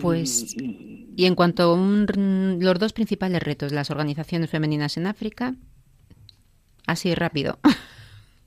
[0.00, 5.54] Pues, y, en cuanto a los dos principales retos, las organizaciones femeninas en África,
[6.86, 7.58] así rápido.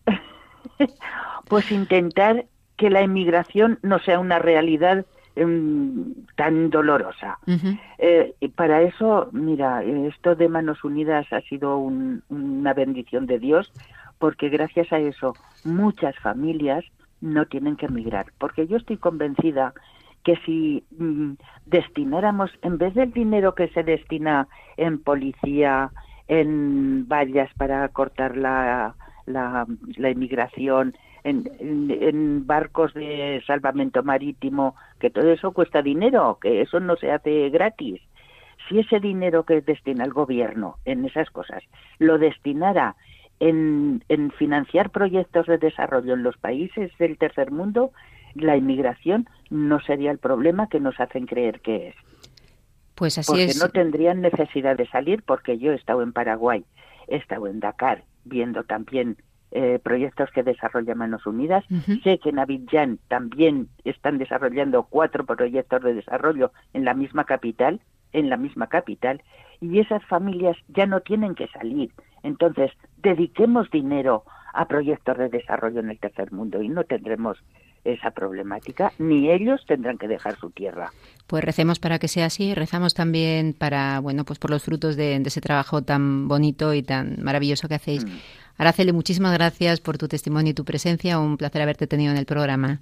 [1.48, 5.06] pues intentar que la inmigración no sea una realidad
[5.40, 7.38] Em, tan dolorosa.
[8.00, 13.72] Eh, y para eso, mira, esto de Manos Unidas ha sido una bendición de Dios,
[14.20, 16.84] porque gracias a eso muchas familias
[17.22, 19.74] no tienen que emigrar, porque yo estoy convencida
[20.24, 21.34] que si mm,
[21.66, 25.92] destináramos, en vez del dinero que se destina en policía,
[26.28, 35.32] en vallas para cortar la, la, la inmigración, en, barcos de salvamento marítimo, que todo
[35.32, 38.02] eso cuesta dinero, que eso no se hace gratis.
[38.68, 41.64] Si ese dinero que destina el gobierno en esas cosas
[42.00, 42.96] lo destinara
[43.40, 47.92] en, en financiar proyectos de desarrollo en los países del tercer mundo,
[48.34, 51.96] la inmigración no sería el problema que nos hacen creer que es.
[52.96, 56.66] Pues así porque no tendrían necesidad de salir porque yo he estado en Paraguay,
[57.08, 59.18] he estado en Dakar viendo también
[59.52, 61.64] eh, proyectos que desarrolla Manos Unidas.
[62.04, 67.80] Sé que en Abidjan también están desarrollando cuatro proyectos de desarrollo en la misma capital,
[68.12, 69.22] en la misma capital,
[69.62, 71.92] y esas familias ya no tienen que salir.
[72.24, 77.38] Entonces, dediquemos dinero a proyectos de desarrollo en el tercer mundo y no tendremos
[77.94, 80.92] esa problemática, ni ellos tendrán que dejar su tierra.
[81.28, 85.16] Pues recemos para que sea así, rezamos también para, bueno, pues por los frutos de,
[85.16, 88.06] ese trabajo tan bonito y tan maravilloso que hacéis.
[88.06, 88.18] Mm.
[88.58, 91.20] Araceli, muchísimas gracias por tu testimonio y tu presencia.
[91.20, 92.80] Un placer haberte tenido en el programa.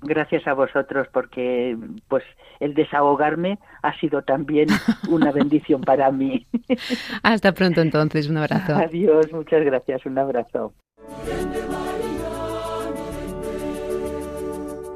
[0.00, 2.22] Gracias a vosotros porque pues
[2.60, 4.68] el desahogarme ha sido también
[5.08, 6.46] una bendición para mí.
[7.22, 8.76] Hasta pronto entonces, un abrazo.
[8.76, 10.72] Adiós, muchas gracias, un abrazo.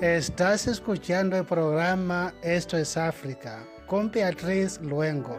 [0.02, 5.38] Estás escuchando el programa Esto es África con Beatriz Luengo.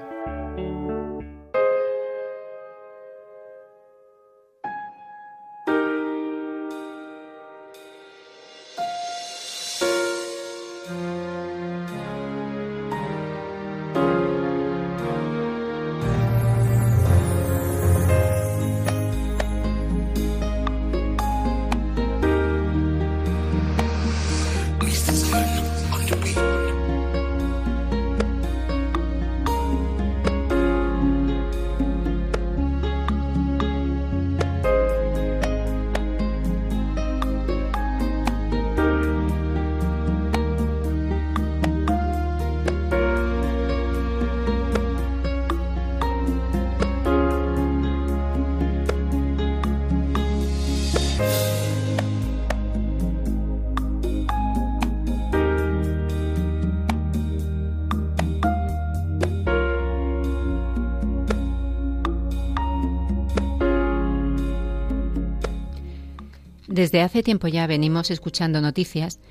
[66.83, 69.21] Desde hace tiempo ya venimos escuchando noticias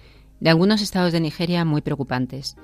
[0.40, 2.56] de algunos estados de Nigeria muy preocupantes.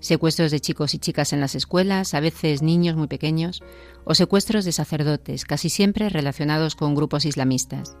[0.00, 3.62] Secuestros de chicos y chicas en las escuelas, a veces niños muy pequeños,
[4.04, 7.94] o secuestros de sacerdotes, casi siempre relacionados con grupos islamistas.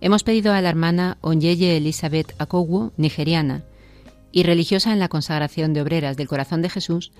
[0.00, 3.64] Hemos pedido a la hermana Onyeye Elizabeth Akowu, nigeriana,
[4.30, 7.10] y religiosa en la consagración de obreras del corazón de Jesús,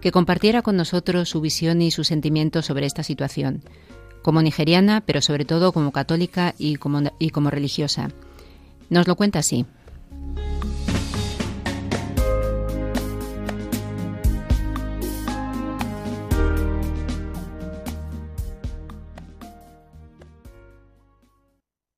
[0.00, 3.62] que compartiera con nosotros su visión y sus sentimientos sobre esta situación,
[4.26, 8.10] como nigeriana, pero sobre todo como católica y como, religiosa.
[8.90, 9.66] Nos lo cuenta así.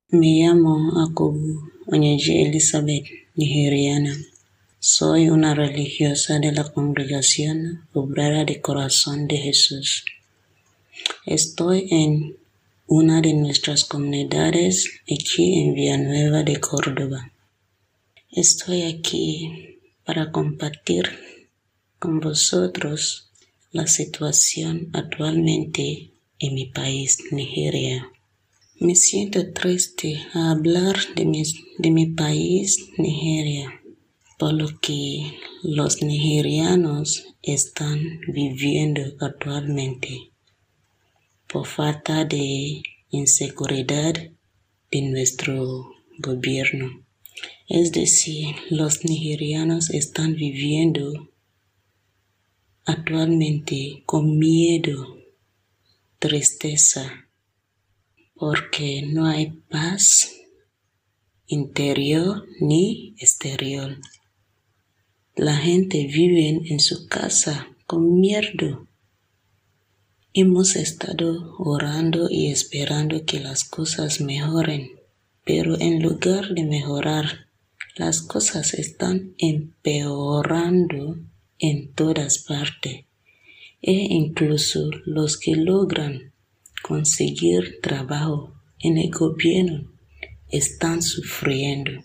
[0.09, 4.13] Me llamo Akobu Onyeji Elizabeth, nigeriana.
[4.77, 10.05] Soy una religiosa de la Congregación Obrera de Corazón de Jesús.
[11.29, 12.37] Estoy en
[12.87, 17.31] una de nuestras comunidades aquí en Villanueva de Córdoba.
[18.31, 21.07] Estoy aquí para compartir
[21.99, 23.29] con vosotros
[23.71, 26.09] la situación actualmente
[26.39, 28.09] en mi país, Nigeria.
[28.79, 31.43] Me siento triste a hablar de mi,
[31.77, 33.79] de mi país, Nigeria,
[34.39, 40.28] por lo que los nigerianos están viviendo actualmente,
[41.51, 44.13] por falta de inseguridad
[44.91, 47.03] de nuestro gobierno.
[47.67, 51.31] Es decir, los nigerianos están viviendo
[52.85, 55.17] actualmente con miedo,
[56.19, 57.29] tristeza,
[58.35, 60.35] porque no hay paz
[61.47, 63.97] interior ni exterior.
[65.35, 68.88] La gente vive en su casa con miedo.
[70.33, 74.91] Hemos estado orando y esperando que las cosas mejoren,
[75.43, 77.47] pero en lugar de mejorar,
[77.95, 81.17] las cosas están empeorando
[81.57, 83.05] en todas partes
[83.81, 86.33] e incluso los que logran
[86.83, 89.91] conseguir trabajo en el gobierno
[90.49, 92.03] están sufriendo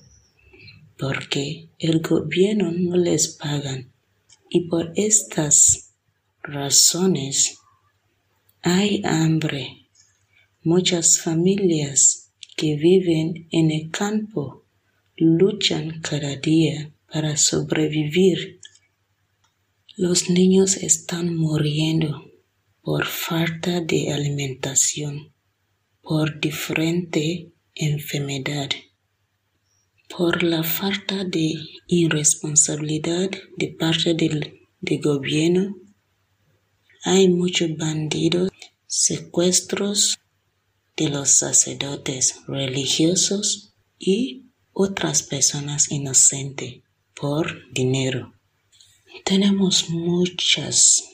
[0.98, 3.92] porque el gobierno no les pagan
[4.48, 5.94] y por estas
[6.42, 7.58] razones
[8.66, 9.90] hay hambre.
[10.62, 14.64] Muchas familias que viven en el campo
[15.18, 18.60] luchan cada día para sobrevivir.
[19.96, 22.24] Los niños están muriendo
[22.80, 25.34] por falta de alimentación,
[26.00, 28.70] por diferente enfermedad,
[30.08, 31.54] por la falta de
[31.86, 34.58] irresponsabilidad de parte del,
[35.02, 35.83] gobierno.
[37.06, 38.50] Hay muchos bandidos,
[38.86, 40.18] secuestros
[40.96, 46.82] de los sacerdotes religiosos y otras personas inocentes
[47.14, 48.32] por dinero.
[49.22, 51.04] Tenemos muchas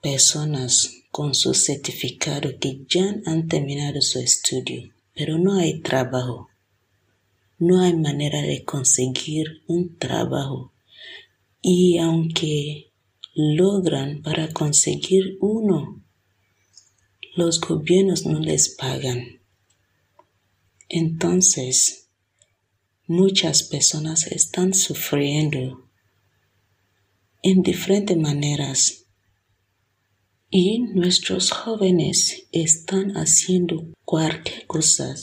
[0.00, 6.48] personas con su certificado que ya han terminado su estudio, pero no hay trabajo.
[7.58, 10.72] No hay manera de conseguir un trabajo.
[11.60, 12.93] Y aunque
[13.34, 16.02] logran para conseguir uno,
[17.36, 19.40] los gobiernos no les pagan.
[20.88, 22.08] Entonces,
[23.06, 25.90] muchas personas están sufriendo
[27.42, 29.06] en diferentes maneras
[30.48, 35.14] y nuestros jóvenes están haciendo cualquier cosa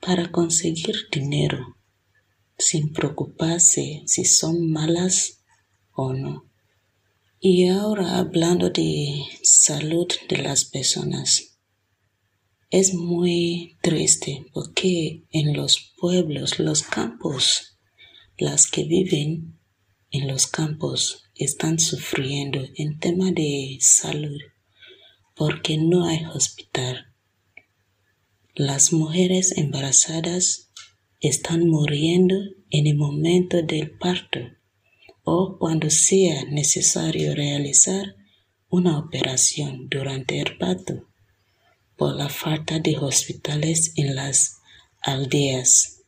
[0.00, 1.76] para conseguir dinero
[2.56, 5.42] sin preocuparse si son malas
[5.92, 6.53] o no.
[7.46, 11.58] Y ahora hablando de salud de las personas.
[12.70, 17.76] Es muy triste porque en los pueblos, los campos,
[18.38, 19.58] las que viven
[20.10, 24.40] en los campos están sufriendo en tema de salud
[25.36, 27.12] porque no hay hospital.
[28.54, 30.70] Las mujeres embarazadas
[31.20, 32.36] están muriendo
[32.70, 34.40] en el momento del parto
[35.24, 38.14] o cuando sea necesario realizar
[38.68, 41.06] una operación durante el parto
[41.96, 44.58] por la falta de hospitales en las
[45.00, 46.02] aldeas,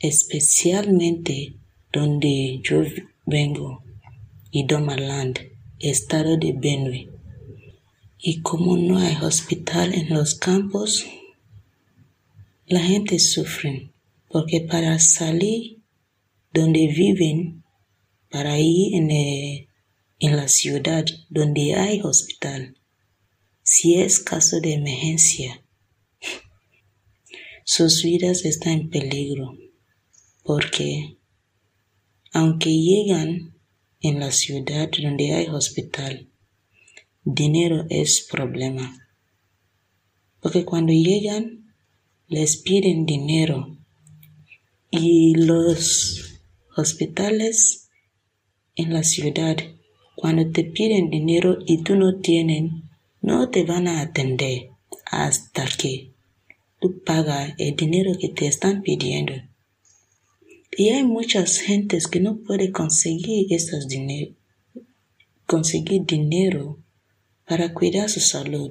[0.00, 1.54] especialmente
[1.92, 2.82] donde yo
[3.26, 3.82] vengo,
[4.50, 5.38] Idomaland,
[5.78, 7.10] estado de Benue.
[8.18, 11.06] Y como no hay hospital en los campos,
[12.66, 13.90] la gente sufre
[14.28, 15.78] porque para salir
[16.52, 17.57] donde viven,
[18.30, 22.76] para ir en, en la ciudad donde hay hospital,
[23.62, 25.62] si es caso de emergencia,
[27.64, 29.56] sus vidas están en peligro
[30.42, 31.18] porque
[32.32, 33.54] aunque llegan
[34.00, 36.30] en la ciudad donde hay hospital,
[37.22, 39.06] dinero es problema.
[40.40, 41.74] Porque cuando llegan,
[42.28, 43.76] les piden dinero
[44.90, 46.40] y los
[46.76, 47.87] hospitales
[48.78, 49.56] en la ciudad,
[50.14, 52.88] cuando te piden dinero y tú no tienen,
[53.20, 54.70] no te van a atender
[55.04, 56.12] hasta que
[56.80, 59.34] tú pagas el dinero que te están pidiendo.
[60.76, 64.34] Y hay muchas gentes que no pueden conseguir esos dinero,
[65.44, 66.78] conseguir dinero
[67.46, 68.70] para cuidar su salud.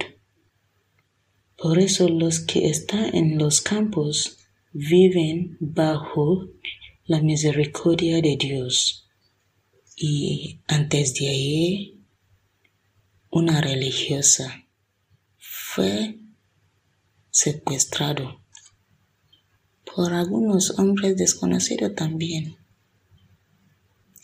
[1.58, 4.38] Por eso los que están en los campos
[4.72, 6.48] viven bajo
[7.06, 9.07] la misericordia de Dios.
[10.00, 12.06] Y antes de ahí,
[13.32, 14.68] una religiosa
[15.40, 16.20] fue
[17.32, 18.44] secuestrado
[19.96, 22.58] por algunos hombres desconocidos también.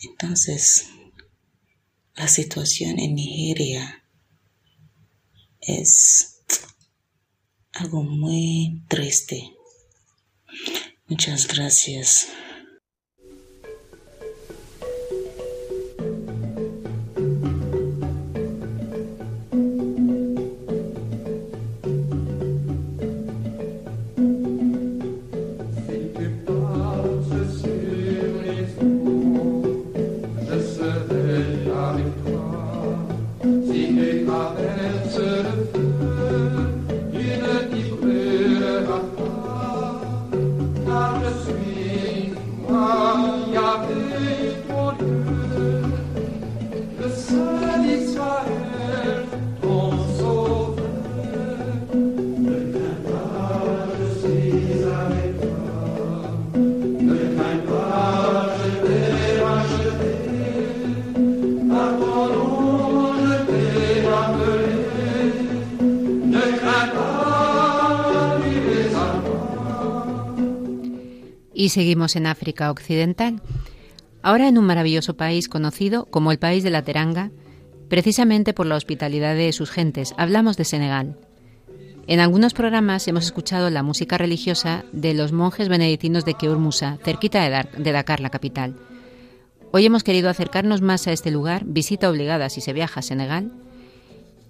[0.00, 0.86] Entonces,
[2.14, 4.04] la situación en Nigeria
[5.60, 6.40] es
[7.72, 9.56] algo muy triste.
[11.08, 12.28] Muchas gracias.
[71.54, 73.40] Y seguimos en África Occidental,
[74.22, 77.30] ahora en un maravilloso país conocido como el país de la Teranga,
[77.88, 80.14] precisamente por la hospitalidad de sus gentes.
[80.18, 81.16] Hablamos de Senegal.
[82.06, 86.98] En algunos programas hemos escuchado la música religiosa de los monjes benedictinos de Keur Musa,
[87.02, 88.76] cerquita de Dakar, la capital.
[89.70, 93.52] Hoy hemos querido acercarnos más a este lugar, visita obligada si se viaja a Senegal,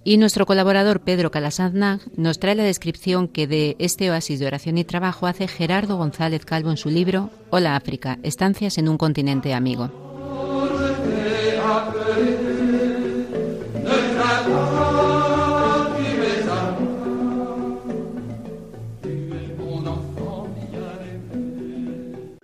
[0.04, 1.74] y nuestro colaborador Pedro Calasanz
[2.16, 6.44] nos trae la descripción que de este oasis de oración y trabajo hace Gerardo González
[6.44, 9.90] Calvo en su libro Hola África, estancias en un continente amigo.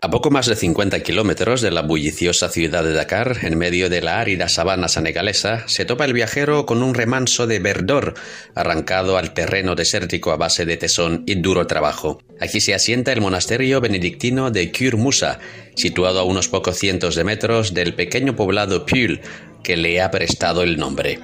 [0.03, 4.01] A poco más de 50 kilómetros de la bulliciosa ciudad de Dakar, en medio de
[4.01, 8.15] la árida sabana senegalesa, se topa el viajero con un remanso de verdor
[8.55, 12.23] arrancado al terreno desértico a base de tesón y duro trabajo.
[12.41, 15.39] Aquí se asienta el monasterio benedictino de Kur Musa,
[15.75, 19.21] situado a unos pocos cientos de metros del pequeño poblado Pul,
[19.63, 21.19] que le ha prestado el nombre.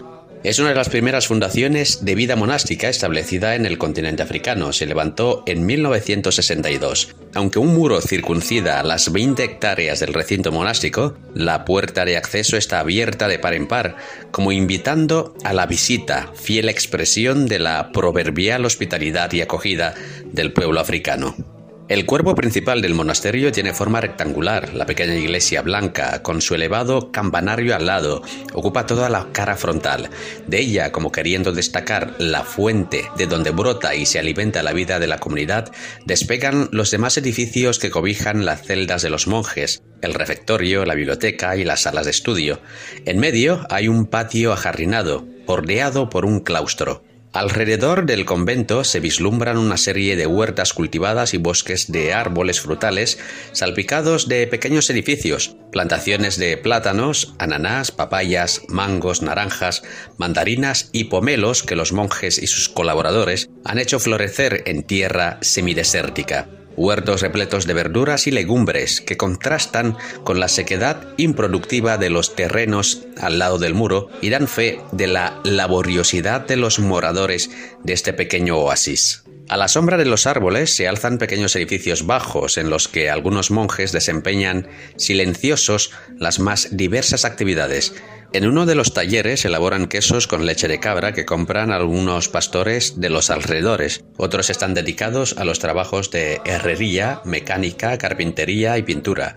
[0.46, 4.72] Es una de las primeras fundaciones de vida monástica establecida en el continente africano.
[4.72, 7.16] Se levantó en 1962.
[7.34, 12.78] Aunque un muro circuncida las 20 hectáreas del recinto monástico, la puerta de acceso está
[12.78, 13.96] abierta de par en par,
[14.30, 20.78] como invitando a la visita, fiel expresión de la proverbial hospitalidad y acogida del pueblo
[20.78, 21.55] africano.
[21.88, 24.74] El cuerpo principal del monasterio tiene forma rectangular.
[24.74, 28.22] La pequeña iglesia blanca, con su elevado campanario al lado,
[28.54, 30.10] ocupa toda la cara frontal.
[30.48, 34.98] De ella, como queriendo destacar la fuente de donde brota y se alimenta la vida
[34.98, 35.70] de la comunidad,
[36.04, 41.56] despegan los demás edificios que cobijan las celdas de los monjes, el refectorio, la biblioteca
[41.56, 42.58] y las salas de estudio.
[43.04, 47.05] En medio hay un patio ajardinado, bordeado por un claustro.
[47.36, 53.18] Alrededor del convento se vislumbran una serie de huertas cultivadas y bosques de árboles frutales
[53.52, 59.82] salpicados de pequeños edificios, plantaciones de plátanos, ananás, papayas, mangos, naranjas,
[60.16, 66.48] mandarinas y pomelos que los monjes y sus colaboradores han hecho florecer en tierra semidesértica
[66.76, 73.02] huertos repletos de verduras y legumbres que contrastan con la sequedad improductiva de los terrenos
[73.20, 77.50] al lado del muro y dan fe de la laboriosidad de los moradores
[77.82, 79.25] de este pequeño oasis.
[79.48, 83.52] A la sombra de los árboles se alzan pequeños edificios bajos en los que algunos
[83.52, 84.66] monjes desempeñan
[84.96, 87.94] silenciosos las más diversas actividades,
[88.32, 93.00] En uno de los talleres elaboran quesos con leche de cabra que compran algunos pastores
[93.00, 94.04] de los alrededores.
[94.16, 99.36] Otros están dedicados a los trabajos de herrería, mecánica, carpintería y pintura.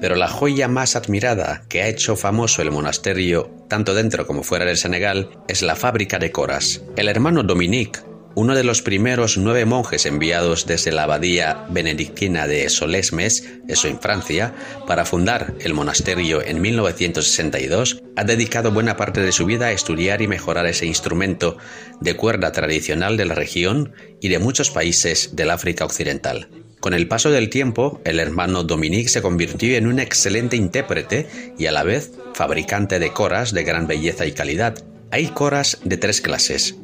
[0.00, 4.66] Pero la joya más admirada que ha hecho famoso el monasterio, tanto dentro como fuera
[4.66, 6.82] del Senegal, es la fábrica de coras.
[6.96, 8.00] El hermano Dominique
[8.36, 13.98] uno de los primeros nueve monjes enviados desde la abadía benedictina de Solesmes, eso en
[13.98, 14.52] Francia,
[14.86, 20.20] para fundar el monasterio en 1962, ha dedicado buena parte de su vida a estudiar
[20.20, 21.56] y mejorar ese instrumento
[22.02, 26.50] de cuerda tradicional de la región y de muchos países del África Occidental.
[26.80, 31.64] Con el paso del tiempo, el hermano Dominique se convirtió en un excelente intérprete y
[31.66, 34.74] a la vez fabricante de coras de gran belleza y calidad.
[35.10, 36.74] Hay coras de tres clases,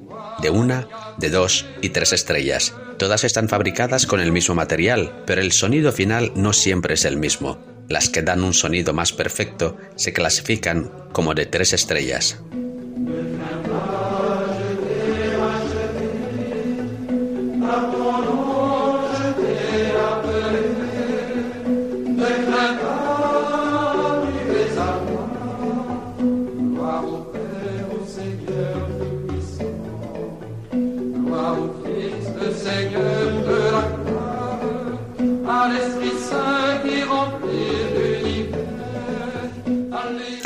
[0.41, 2.75] de una, de dos y tres estrellas.
[2.99, 7.17] Todas están fabricadas con el mismo material, pero el sonido final no siempre es el
[7.17, 7.59] mismo.
[7.89, 12.39] Las que dan un sonido más perfecto se clasifican como de tres estrellas.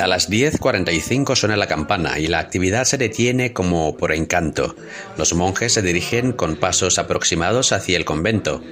[0.06, 4.76] A las 10.45 suena la campana y la actividad se detiene como por encanto.
[5.18, 8.62] Los monjes se dirigen con pasos aproximados hacia el convento.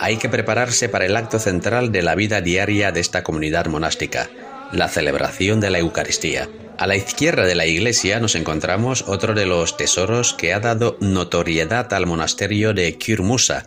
[0.00, 4.28] Hay que prepararse para el acto central de la vida diaria de esta comunidad monástica,
[4.72, 6.48] la celebración de la Eucaristía.
[6.78, 10.96] A la izquierda de la iglesia nos encontramos otro de los tesoros que ha dado
[10.98, 13.66] notoriedad al monasterio de Kurmusa,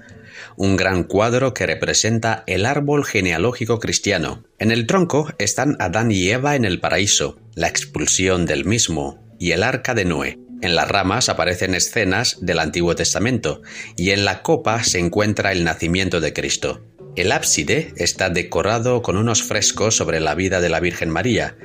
[0.58, 4.44] un gran cuadro que representa el árbol genealógico cristiano.
[4.60, 9.52] En el tronco están Adán y Eva en el paraíso, la expulsión del mismo y
[9.52, 10.40] el arca de Noé.
[10.62, 13.62] En las ramas aparecen escenas del Antiguo Testamento
[13.98, 16.82] y en la copa se encuentra el nacimiento de Cristo.
[17.16, 21.56] El ábside está decorado con unos frescos sobre la vida de la Virgen María,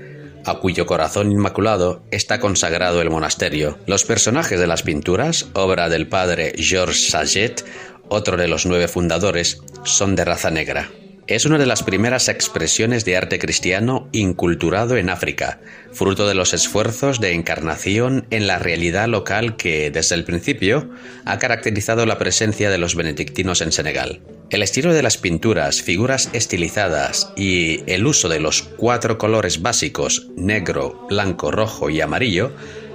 [0.44, 3.78] a cuyo corazón inmaculado está consagrado el monasterio.
[3.86, 7.64] Los personajes de las pinturas, obra del padre Georges Saget,
[8.10, 10.90] otro de los nueve fundadores, son de raza negra.
[11.30, 15.60] Es una de las primeras expresiones de arte cristiano inculturado en África,
[15.92, 20.90] fruto de los esfuerzos de encarnación en la realidad local que, desde el principio,
[21.24, 24.20] ha caracterizado la presencia de los benedictinos en Senegal.
[24.50, 30.26] El estilo de las pinturas, figuras estilizadas y el uso de los cuatro colores básicos,
[30.34, 32.50] negro, blanco, rojo y amarillo,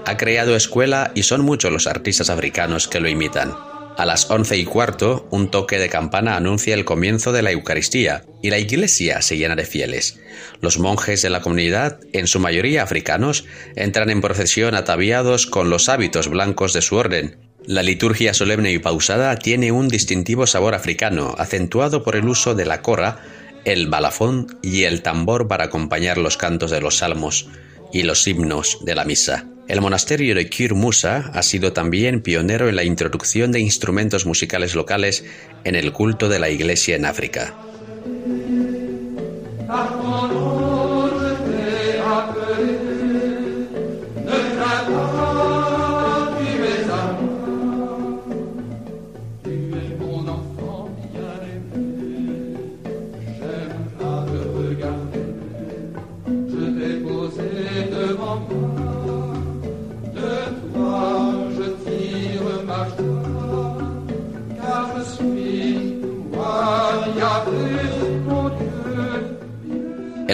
[0.06, 3.54] ha creado escuela y son muchos los artistas africanos que lo imitan.
[3.98, 8.26] A las once y cuarto, un toque de campana anuncia el comienzo de la Eucaristía
[8.42, 10.20] y la iglesia se llena de fieles.
[10.60, 13.46] Los monjes de la comunidad, en su mayoría africanos,
[13.78, 17.38] entran en procesión ataviados con los hábitos blancos de su orden.
[17.66, 22.66] La liturgia solemne y pausada tiene un distintivo sabor africano, acentuado por el uso de
[22.66, 23.20] la cora,
[23.64, 27.48] el balafón y el tambor para acompañar los cantos de los salmos
[27.94, 29.48] y los himnos de la misa.
[29.68, 34.76] El monasterio de Kir Musa ha sido también pionero en la introducción de instrumentos musicales
[34.76, 35.26] locales
[35.64, 37.56] en el culto de la Iglesia en África.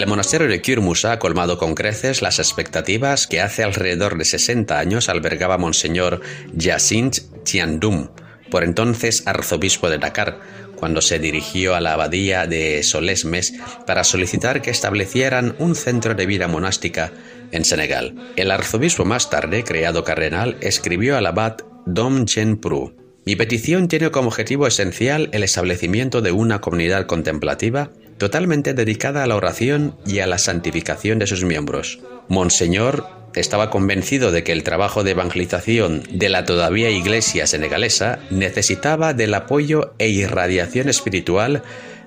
[0.02, 4.80] El monasterio de Kirmusa ha colmado con creces las expectativas que hace alrededor de 60
[4.80, 6.22] años albergaba Monseñor
[6.58, 8.08] Jacinthe Tiandum,
[8.49, 10.39] por entonces arzobispo de Dakar,
[10.76, 13.54] cuando se dirigió a la abadía de Solesmes
[13.86, 17.12] para solicitar que establecieran un centro de vida monástica
[17.52, 18.34] en Senegal.
[18.38, 22.95] El arzobispo más tarde, creado cardenal, escribió al abad Dom Chen Pru.
[23.24, 27.91] Mi petición tiene como objetivo esencial el establecimiento de una comunidad contemplativa
[28.22, 31.97] totalmente dedicada a la oración y a la santificación de sus miembros.
[32.28, 39.15] Monseñor estaba convencido de que el trabajo de evangelización de la todavía iglesia senegalesa necesitaba
[39.15, 41.63] del apoyo e irradiación espiritual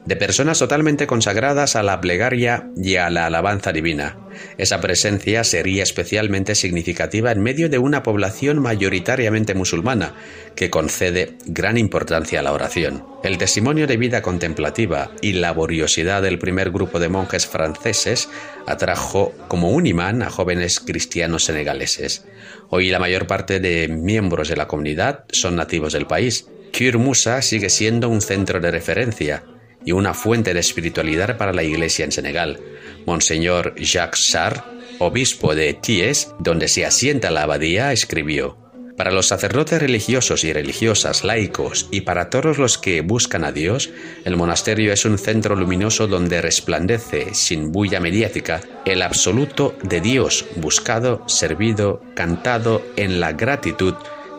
[0.07, 4.19] de personas totalmente consagradas a la plegaria y a la alabanza divina.
[4.59, 10.15] Esa presencia sería especialmente significativa en medio de una población mayoritariamente musulmana,
[10.57, 13.05] que concede gran importancia a la oración.
[13.23, 18.29] El testimonio de vida contemplativa y laboriosidad del primer grupo de monjes franceses
[18.67, 22.27] atrajo como un imán a jóvenes cristianos senegaleses.
[22.69, 26.47] Hoy la mayor parte de miembros de la comunidad son nativos del país.
[26.73, 29.45] Kür Musa sigue siendo un centro de referencia
[29.85, 32.61] y una fuente de espiritualidad para la Iglesia en Senegal.
[33.07, 34.65] Monseñor Jacques Sarr,
[34.99, 38.57] obispo de Thiès, donde se asienta la abadía, escribió:
[38.97, 43.91] Para los sacerdotes religiosos y religiosas, laicos y para todos los que buscan a Dios,
[44.25, 50.47] el monasterio es un centro luminoso donde resplandece, sin bulla mediática, el absoluto de Dios
[50.57, 53.95] buscado, servido, cantado en la gratitud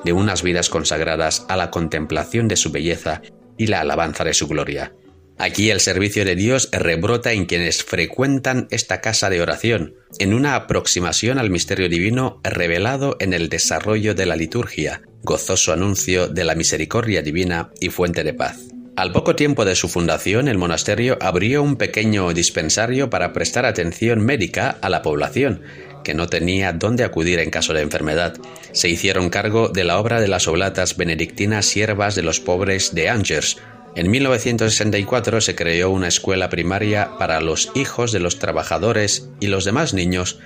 [0.05, 3.21] de unas vidas consagradas a la contemplación de su belleza
[3.57, 4.93] y la alabanza de su gloria.
[5.37, 10.55] Aquí el servicio de Dios rebrota en quienes frecuentan esta casa de oración, en una
[10.55, 16.55] aproximación al misterio divino revelado en el desarrollo de la liturgia, gozoso anuncio de la
[16.55, 18.59] misericordia divina y fuente de paz.
[18.95, 24.21] Al poco tiempo de su fundación, el monasterio abrió un pequeño dispensario para prestar atención
[24.21, 25.63] médica a la población,
[26.05, 28.37] que no tenía dónde acudir en caso de enfermedad.
[28.71, 33.09] Se hicieron cargo de la obra de las oblatas benedictinas siervas de los pobres de
[33.09, 33.57] Angers,
[33.95, 39.63] en 1964 se creó una escuela primaria para los hijos de los trabajadores y los
[39.63, 40.39] demás niños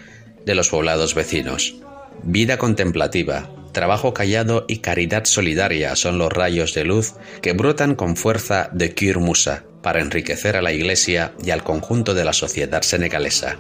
[0.46, 1.76] de los poblados vecinos.
[2.24, 8.16] Vida contemplativa, trabajo callado y caridad solidaria son los rayos de luz que brotan con
[8.16, 12.82] fuerza de Kür Musa para enriquecer a la Iglesia y al conjunto de la sociedad
[12.82, 13.58] senegalesa.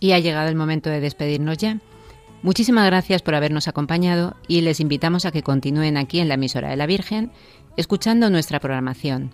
[0.00, 1.78] Y ha llegado el momento de despedirnos ya.
[2.42, 6.70] Muchísimas gracias por habernos acompañado y les invitamos a que continúen aquí en la emisora
[6.70, 7.30] de la Virgen,
[7.76, 9.30] escuchando nuestra programación.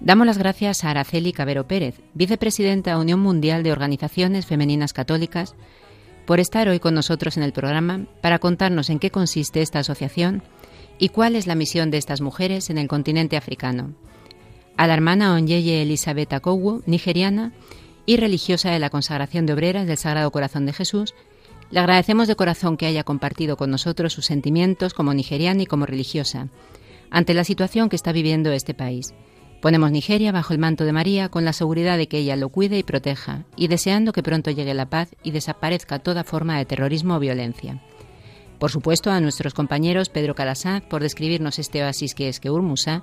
[0.00, 5.54] Damos las gracias a Araceli Cabero Pérez, vicepresidenta Unión Mundial de Organizaciones Femeninas Católicas,
[6.26, 10.42] por estar hoy con nosotros en el programa para contarnos en qué consiste esta asociación
[10.98, 13.94] y cuál es la misión de estas mujeres en el continente africano.
[14.76, 17.52] A la hermana Onyeye Elizabeth Akowo, nigeriana,
[18.06, 21.14] y religiosa de la consagración de obreras del Sagrado Corazón de Jesús,
[21.70, 25.84] le agradecemos de corazón que haya compartido con nosotros sus sentimientos como nigeriana y como
[25.84, 26.48] religiosa
[27.10, 29.14] ante la situación que está viviendo este país.
[29.60, 32.78] Ponemos Nigeria bajo el manto de María con la seguridad de que ella lo cuide
[32.78, 37.16] y proteja, y deseando que pronto llegue la paz y desaparezca toda forma de terrorismo
[37.16, 37.82] o violencia.
[38.58, 43.02] Por supuesto, a nuestros compañeros Pedro Calasaz por describirnos este oasis que es Keurmusa,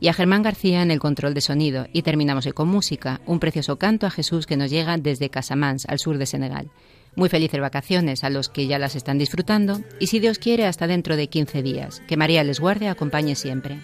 [0.00, 1.86] y a Germán García en el control de sonido.
[1.92, 5.98] Y terminamos con música, un precioso canto a Jesús que nos llega desde Casamance, al
[5.98, 6.70] sur de Senegal.
[7.14, 10.86] Muy felices vacaciones a los que ya las están disfrutando y si Dios quiere hasta
[10.86, 12.02] dentro de 15 días.
[12.06, 13.78] Que María les guarde, acompañe siempre.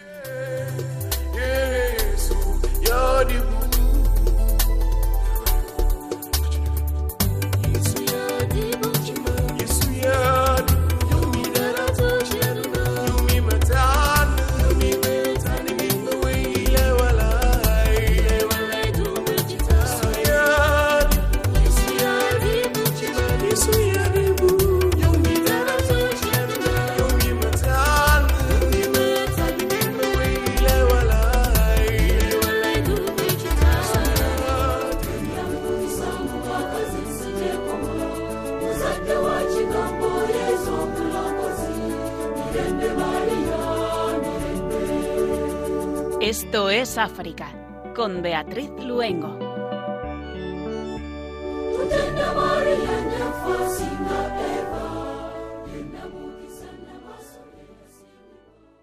[46.52, 47.48] Esto es África,
[47.96, 49.38] con Beatriz Luengo.